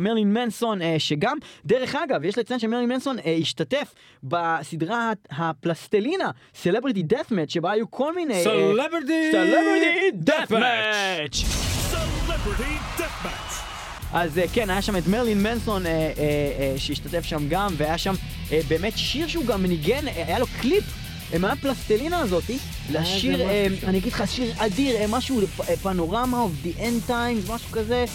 [0.00, 7.02] מרלין מנסון, אה, שגם, דרך אגב, יש לציין שמרלין מנסון אה, השתתף בסדרה הפלסטלינה, סלבריטי
[7.02, 8.34] דאט מאץ', שבה היו כל מיני...
[8.46, 10.12] אה, Celebrity Celebrity
[14.13, 17.97] אז אה, כן, היה שם את מרלין מנסון אה, אה, אה, שהשתתף שם גם, והיה
[17.97, 18.13] שם
[18.51, 20.83] אה, באמת שיר שהוא גם ניגן, אה, היה לו קליפ.
[21.33, 22.57] אה, מהפלסטלינה הזאתי,
[22.91, 23.87] לשיר, אה, משהו שם.
[23.87, 25.41] אני אגיד לך, שיר אדיר, אה, משהו,
[25.81, 28.05] פנורמה of the end times, משהו כזה.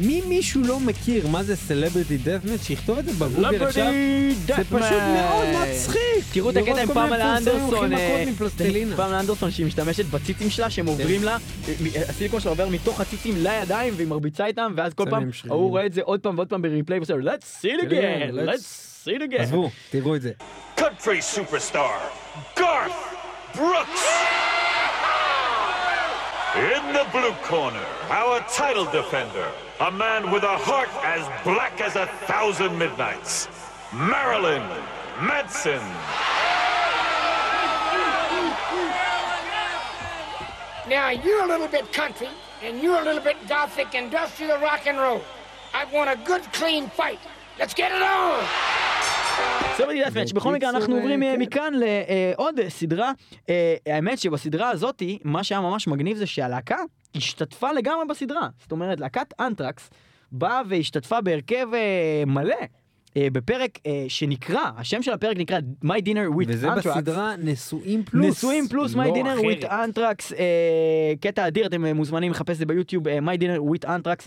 [0.00, 3.84] מי מישהו לא מכיר מה זה סלבריטי דאטמט, שיכתוב את זה בגוגל עכשיו.
[3.86, 4.62] Celebrity זה Deathmatch.
[4.64, 6.24] פשוט מאוד מצחיק.
[6.32, 8.24] תראו את הקטע עם פמלה אנדרסון, אה.
[8.96, 11.32] פמלה אנדרסון שהיא משתמשת בציצים שלה, שהם עוברים לה,
[11.68, 15.30] אה, מ- הסיליקון שלה עובר מתוך הציצים לידיים והיא מרביצה איתם, ואז כל פעם.
[15.48, 18.30] ההוא רואה את זה עוד פעם ועוד פעם בריפליי ועושה let's see it again, כן,
[18.32, 18.64] let's- let's
[19.04, 19.42] see it again.
[19.42, 20.32] עזבו, תראו את זה.
[20.78, 21.98] Country superstar,
[22.58, 24.57] Garth Brooks.
[26.58, 29.48] In the blue corner, our title defender,
[29.78, 33.46] a man with a heart as black as a thousand midnights,
[33.92, 34.66] Marilyn
[35.22, 35.80] Manson.
[40.88, 42.28] Now, you're a little bit country,
[42.60, 45.22] and you're a little bit gothic industrial rock and roll.
[45.72, 47.20] I want a good, clean fight.
[47.58, 48.44] Let's get it on!
[49.76, 53.12] סלבריטי דאטמאץ', בכל מקרה אנחנו עוברים אה, מכאן לעוד סדרה.
[53.48, 56.76] אה, האמת שבסדרה הזאתי, מה שהיה ממש מגניב זה שהלהקה
[57.14, 58.48] השתתפה לגמרי בסדרה.
[58.60, 59.90] זאת אומרת, להקת אנטרקס
[60.32, 62.56] באה והשתתפה בהרכב אה, מלא.
[63.16, 66.78] אה, בפרק אה, שנקרא, השם של הפרק נקרא My Dinner with וזה Anthrax.
[66.78, 68.26] בסדרה נשואים פלוס.
[68.26, 69.88] נשואים פלוס לא My Dinner with אחרת.
[69.96, 73.88] Anthrax, אה, קטע אדיר, אתם אה, מוזמנים לחפש את זה ביוטיוב, אה, My Dinner with
[73.88, 74.26] Anthrax.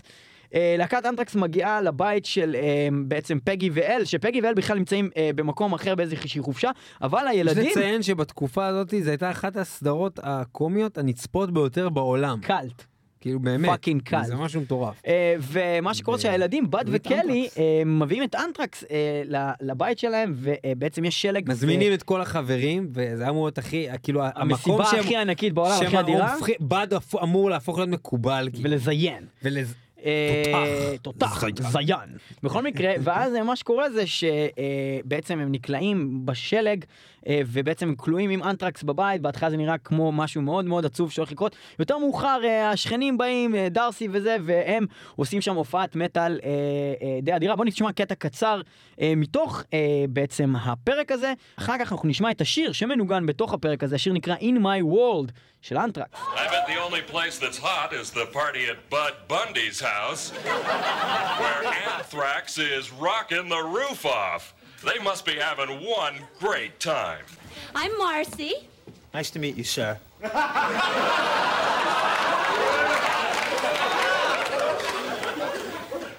[0.54, 5.30] אה, להקת אנטרקס מגיעה לבית של אה, בעצם פגי ואל, שפגי ואל בכלל נמצאים אה,
[5.34, 6.70] במקום אחר באיזושהי חופשה,
[7.02, 7.70] אבל יש הילדים...
[7.70, 12.38] לציין שבתקופה הזאת זו הייתה אחת הסדרות הקומיות הנצפות ביותר בעולם.
[12.42, 12.84] קאלט.
[13.22, 13.68] כאילו באמת.
[13.68, 14.26] פאקינג קאלט.
[14.26, 15.02] זה משהו מטורף.
[15.06, 21.22] אה, ומה שקורה שהילדים, בד וקלי, אה, מביאים את אנטרקס אה, לבית שלהם, ובעצם יש
[21.22, 21.50] שלג.
[21.50, 25.00] מזמינים את כל החברים, וזה אמור להיות הכי, כאילו, המקום המסיבה שהם...
[25.00, 26.36] הכי ענקית בעולם, הכי אדירה.
[26.60, 26.86] בד
[27.22, 28.48] אמור להפוך להיות מקובל.
[28.52, 28.70] כאילו.
[28.70, 29.24] ולזיין.
[29.42, 29.74] ולז...
[30.04, 32.16] אה, תותח, זיין.
[32.42, 36.86] בכל מקרה, ואז אה, מה שקורה זה שבעצם הם נקלעים בשלג, אה,
[37.28, 41.32] ובעצם הם כלואים עם אנטרקס בבית, בהתחלה זה נראה כמו משהו מאוד מאוד עצוב שהולך
[41.32, 41.56] לקרות.
[41.78, 46.48] יותר מאוחר אה, השכנים באים, אה, דארסי וזה, והם עושים שם הופעת מטאל אה,
[47.02, 47.56] אה, די אדירה.
[47.56, 48.60] בואו נשמע קטע קצר
[49.00, 53.84] אה, מתוך אה, בעצם הפרק הזה, אחר כך אנחנו נשמע את השיר שמנוגן בתוך הפרק
[53.84, 56.18] הזה, השיר נקרא In My World של אנטרקס.
[61.98, 64.61] Anthrax is rocking the roof off.
[64.84, 67.24] They must be having one great time.
[67.74, 68.68] I'm Marcy.
[69.14, 69.96] Nice to meet you, sir.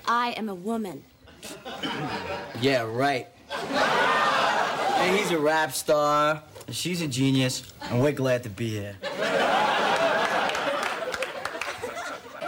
[0.06, 1.04] I am a woman.
[2.62, 3.28] Yeah, right.
[3.50, 8.96] Hey, he's a rap star, she's a genius, and we're glad to be here.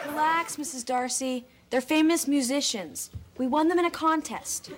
[0.07, 0.85] Relax, Mrs.
[0.85, 1.45] Darcy.
[1.69, 3.09] They're famous musicians.
[3.37, 4.71] We won them in a contest.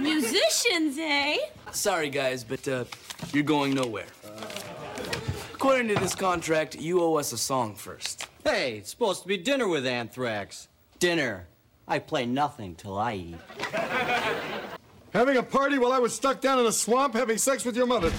[0.00, 1.36] Musicians, eh?
[1.70, 2.84] Sorry, guys, but uh,
[3.32, 4.06] you're going nowhere.
[5.52, 8.26] According to this contract, you owe us a song first.
[8.42, 10.68] Hey, it's supposed to be dinner with Anthrax.
[10.98, 11.46] Dinner.
[11.86, 13.36] I play nothing till I eat.
[15.12, 17.86] Having a party while I was stuck down in a swamp having sex with your
[17.86, 18.10] mother.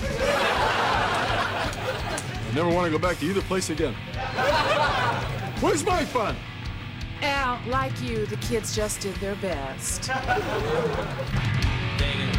[2.38, 3.94] I never want to go back to either place again.
[5.66, 6.36] Where's my fun?
[7.24, 10.12] Al, like you, the kids just did their best.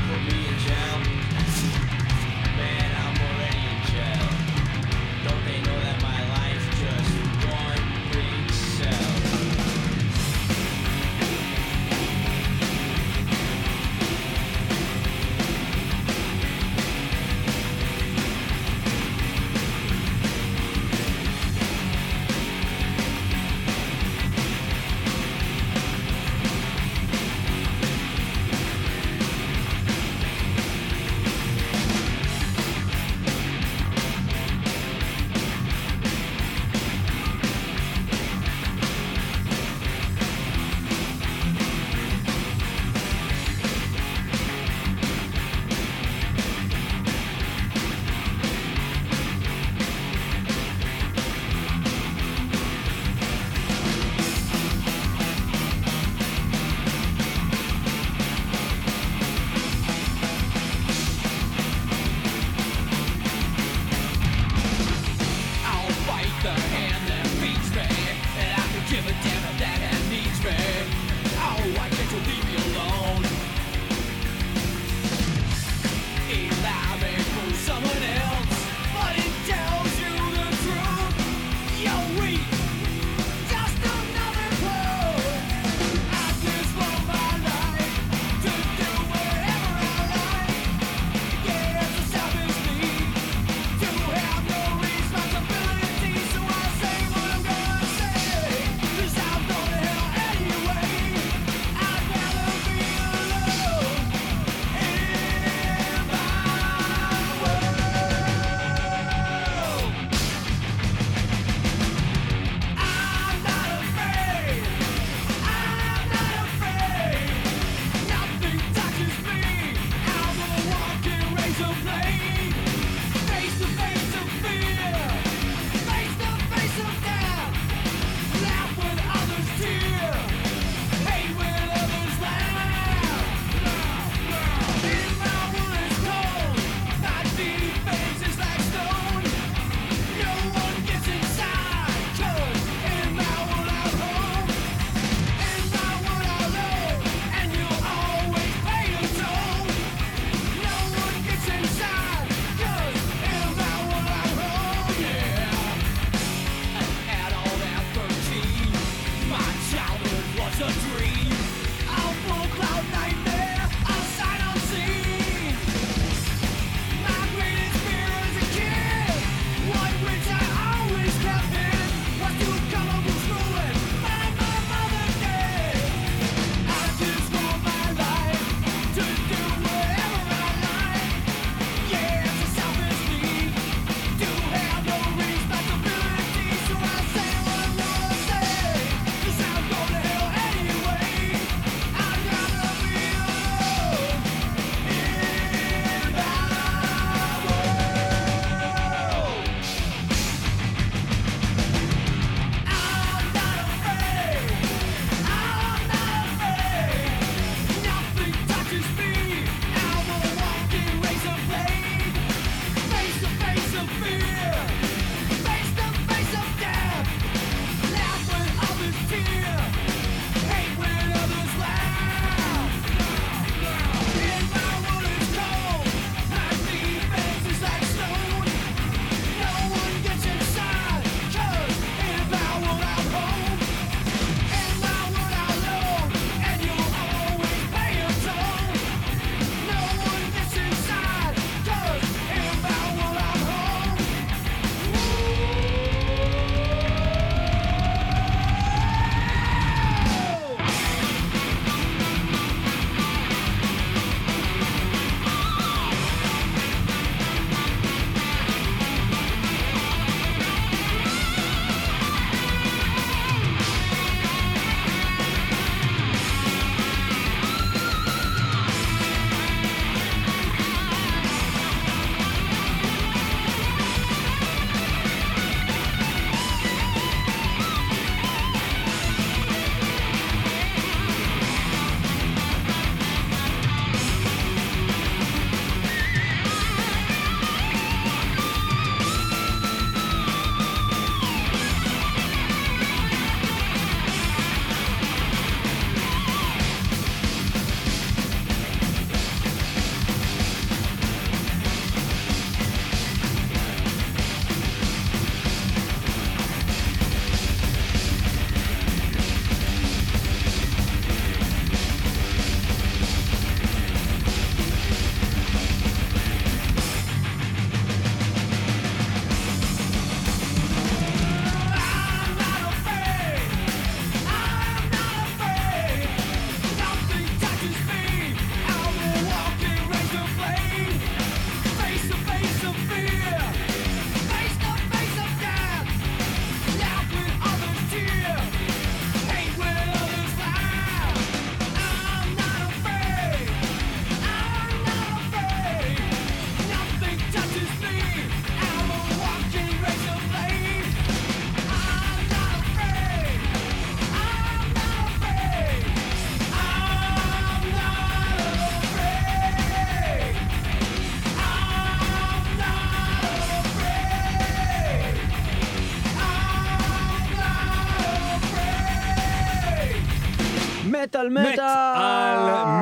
[371.06, 371.52] מטאל, מטאל.
[371.52, 372.36] מטאל,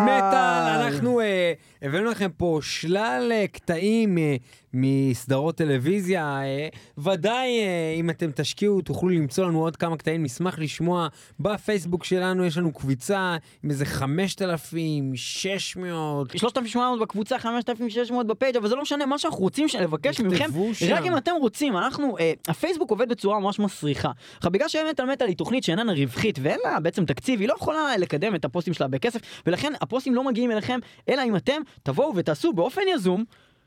[0.05, 0.83] מטאל.
[0.83, 1.53] אנחנו אה,
[1.83, 4.37] הבאנו לכם פה שלל אה, קטעים אה,
[4.75, 6.41] מסדרות טלוויזיה.
[6.43, 6.69] אה,
[6.99, 10.23] ודאי, אה, אם אתם תשקיעו, תוכלו למצוא לנו עוד כמה קטעים.
[10.23, 11.09] נשמח לשמוע.
[11.41, 16.39] בפייסבוק שלנו יש לנו קביצה עם איזה 5,600.
[16.39, 20.95] 3,800 בקבוצה, 5,600 בפייג', אבל זה לא משנה, מה שאנחנו רוצים לבקש מכם, שם.
[20.95, 24.11] רק אם אתם רוצים, אנחנו, אה, הפייסבוק עובד בצורה ממש מסריחה.
[24.37, 27.97] עכשיו, בגלל שמטאל מטאל היא תוכנית שאיננה רווחית ואין לה בעצם תקציב, היא לא יכולה
[27.97, 32.53] לקדם את הפוסטים שלה בכסף, ולכן הפוסטים לא מגיעים אליכם, אלא אם אתם תבואו ותעשו
[32.53, 33.25] באופן יזום,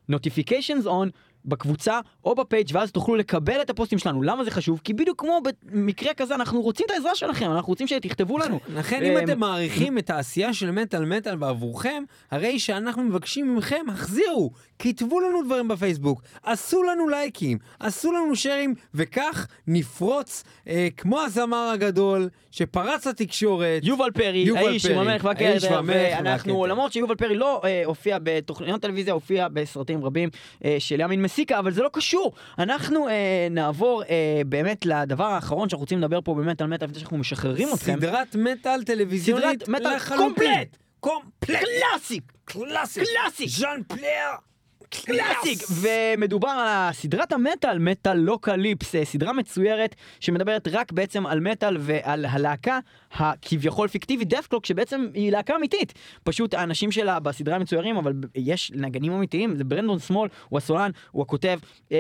[0.08, 1.14] notifications on.
[1.46, 4.22] בקבוצה או בפייג' ואז תוכלו לקבל את הפוסטים שלנו.
[4.22, 4.82] למה זה חשוב?
[4.84, 8.60] כי בדיוק כמו במקרה כזה אנחנו רוצים את העזרה שלכם, אנחנו רוצים שתכתבו לנו.
[8.76, 13.86] לכן אם אה, אתם מעריכים את העשייה של מטאל מטאל בעבורכם, הרי שאנחנו מבקשים מכם,
[13.90, 21.22] החזירו, כתבו לנו דברים בפייסבוק, עשו לנו לייקים, עשו לנו שרים, וכך נפרוץ אה, כמו
[21.22, 23.84] הזמר הגדול שפרץ לתקשורת.
[23.84, 26.72] יובל פרי, יובל האיש והמלך ואנחנו, והכתר.
[26.74, 30.30] למרות שיובל פרי לא אה, הופיע בתוכניות טלוויזיה, הופיע בסרטים רבים
[30.66, 32.34] אה, של ימין מסיקה, אבל זה לא קשור.
[32.60, 37.00] אנחנו אה, נעבור אה, באמת לדבר האחרון שאנחנו רוצים לדבר פה באמת על מטא, לפני
[37.00, 37.96] שאנחנו משחררים אתכם.
[38.00, 40.28] סדרת מטאל טלוויזיונית סדרת מטאל לחלוטין.
[40.34, 40.78] קומפלט!
[41.00, 41.60] קומפלט!
[41.60, 42.24] קלאסיק!
[42.46, 43.04] קלאסיק!
[43.04, 43.50] קלאסיק!
[43.50, 44.47] ז'אן פלר!
[44.90, 45.60] Classic!
[45.82, 52.80] ומדובר על סדרת המטאל, מטאלוקליפס, אה, סדרה מצוירת שמדברת רק בעצם על מטאל ועל הלהקה
[53.14, 55.94] הכביכול פיקטיבית דת'קלוק, שבעצם היא להקה אמיתית.
[56.24, 61.22] פשוט האנשים שלה בסדרה מצוירים, אבל יש נגנים אמיתיים, זה ברנדון סמול, הוא הסולן, הוא
[61.22, 61.60] הכותב,
[61.92, 61.98] אה,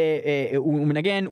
[0.51, 1.26] אה, הוא, מנגן.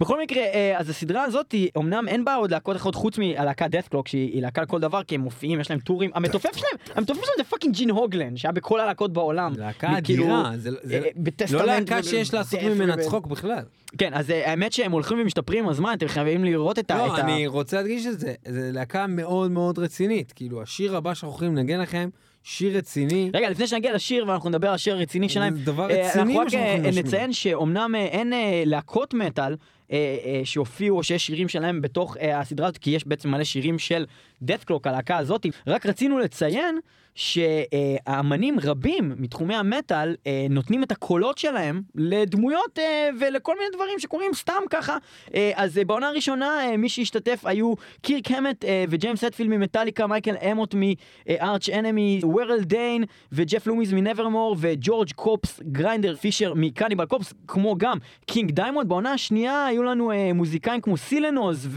[0.00, 4.08] בכל מקרה, אה, אז הסדרה הזאת, אמנם אין בה עוד להקות אחרות חוץ מהלהקה דת'קלוק,
[4.08, 6.10] שהיא היא להקה לכל דבר, כי הם מופיעים, יש להם טורים.
[6.14, 9.52] המתופף שלהם, המתופף שלהם זה fucking ג'ין הוגלן, שהיה בכל הלהקות בעולם.
[9.56, 10.99] להקה אדירה, זה- זה
[11.50, 13.62] לא להקה שיש לעשות ו- ממנה צחוק בכלל.
[13.98, 16.98] כן, אז אה, האמת שהם הולכים ומשתפרים עם הזמן, אתם חייבים לראות את ה...
[16.98, 20.32] לא, אני רוצה להדגיש את זה, זו להקה מאוד מאוד רצינית.
[20.32, 22.08] כאילו, השיר הבא שאנחנו הולכים לנגן לכם,
[22.42, 23.30] שיר רציני.
[23.34, 26.34] רגע, לפני שנגיע לשיר ואנחנו נדבר על השיר הרציני שלהם, זה דבר אה, רציני אנחנו
[26.34, 27.04] מה רק שאנחנו אה, הולכים.
[27.06, 29.56] נציין שאומנם אה, אין אה, להקות מטאל אה, אה,
[30.44, 34.06] שהופיעו או שיש שירים שלהם בתוך אה, הסדרה הזאת, כי יש בעצם מלא שירים של
[34.42, 36.80] דאטקלוק, הלהקה הזאת, רק רצינו לציין
[37.14, 44.34] שהאמנים רבים מתחומי המטאל אה, נותנים את הקולות שלהם לדמויות אה, ולכל מיני דברים שקורים
[44.34, 44.96] סתם ככה.
[45.34, 50.06] אה, אז אה, בעונה הראשונה אה, מי שהשתתף היו קירק המט אה, וג'יימס הטפילד ממטאליקה,
[50.06, 57.74] מייקל אמוט מארץ' אנמי, וורל דיין וג'ף לומיז מנברמור וג'ורג' קורפסגריינדר פישר מקניבל קורפס, כמו
[57.78, 58.88] גם קינג דיימונד.
[58.88, 61.68] בעונה השנייה היו לנו אה, מוזיקאים כמו סילנוז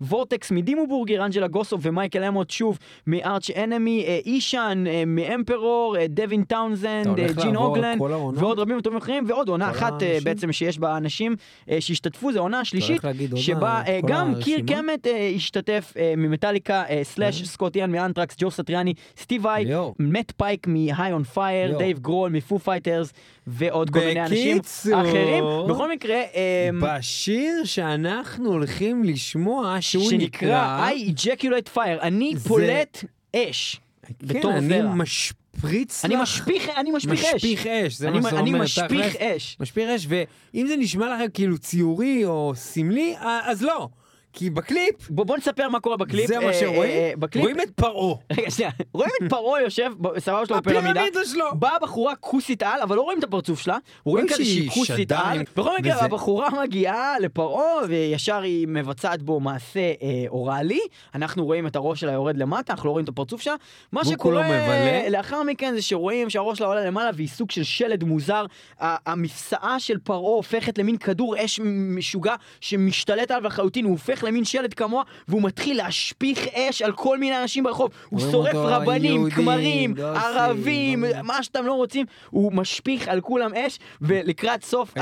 [0.00, 6.42] ווורטקס מדימובורגר, אנג'לה גוסוב ומייקל אמוט שוב מארץ' אנמי, אה, איסהאן אה, מאמפרור, אה, דווין
[6.44, 10.18] טאונזנד, אה, ג'ין הוגלן ועוד רבים וטובים אחרים, ועוד עונה אחת אה?
[10.24, 11.36] בעצם שיש בה אנשים
[11.70, 14.32] אה, שהשתתפו, זו העונה השלישית, להגיד עוד שבה אה, גם?
[14.42, 19.64] קירק המט אה, השתתף אה, ממטאליקה, אה, סלאש סקוט איאן מאנטרקס, ג'ו סטריאני, סטיב ואי,
[19.98, 21.78] מאט פייק מ- High on Fire, יואו.
[21.78, 23.12] דייב גרול מפו פייטרס,
[23.48, 24.58] ועוד כל מיני אנשים
[24.94, 25.44] אחרים.
[25.68, 33.04] בכל מקרה, אה, בשיר שאנחנו הולכים לשמוע, שהוא שנקרא I ejaculate fire, אני פולט
[33.36, 33.80] אש.
[34.22, 34.80] בתור כן, אני.
[34.94, 36.20] משפריץ אני לך.
[36.22, 37.34] משפיך, אני משפיך אש.
[37.34, 38.50] משפיך אש, זה אני מה שזה אני.
[38.52, 39.16] משפיך.
[39.16, 39.56] אש.
[39.60, 43.88] משפיך אש, ואם זה נשמע לכם כאילו ציורי או סמלי, אז לא.
[44.32, 45.10] כי בקליפ...
[45.10, 46.26] בוא, בוא נספר מה קורה בקליפ.
[46.26, 46.90] זה מה אה, שרואים?
[46.90, 48.14] אה, בקליפ- רואים את פרעה.
[48.32, 48.70] רגע, שנייה.
[48.92, 50.90] רואים את פרעה יושב בסבבה שלו בפירמידה.
[50.90, 51.44] הפירמידה שלו.
[51.54, 53.76] באה בחורה כוסית על, אבל לא רואים את הפרצוף שלה.
[54.04, 55.42] רואים כזה שהיא כוסית על.
[55.56, 59.94] בכל מקרה, הבחורה מגיעה לפרעה, וישר היא מבצעת בו מעשה אה,
[60.28, 60.80] אוראלי.
[61.14, 63.54] אנחנו רואים את הראש שלה יורד למטה, אנחנו לא רואים את הפרצוף שלה.
[63.92, 65.08] מה שקורה מבלה.
[65.08, 68.44] לאחר מכן זה שרואים שהראש שלה עולה למעלה, והיא סוג של שלד מוזר.
[68.80, 74.74] המפסעה של פרעה הופכת למין כדור אש משוגע שמשתלט עליו לחלוטין, הוא הופך למין שלד
[74.74, 77.90] כמוה, והוא מתחיל להשפיך אש על כל מיני אנשים ברחוב.
[78.08, 83.78] הוא שורף רבנים, כמרים, דוסים, ערבים, מה שאתם לא רוצים, הוא משפיך על כולם אש,
[84.00, 84.92] ולקראת סוף.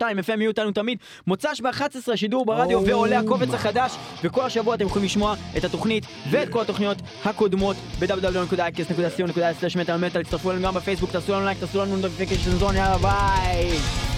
[0.00, 0.98] FM יהיו איתנו תמיד.
[1.26, 3.92] מוצ"ש ב-11 שידור ברדיו ועולה הקובץ החדש
[4.24, 10.66] וכל השבוע אתם יכולים לשמוע את התוכנית ואת כל התוכניות הקודמות ב-www.icast.co.il/מטאל מטאל תצטרפו אלינו
[10.66, 14.13] גם בפייסבוק תעשו לנו לייק תעשו לנו notifications on יאללה ביי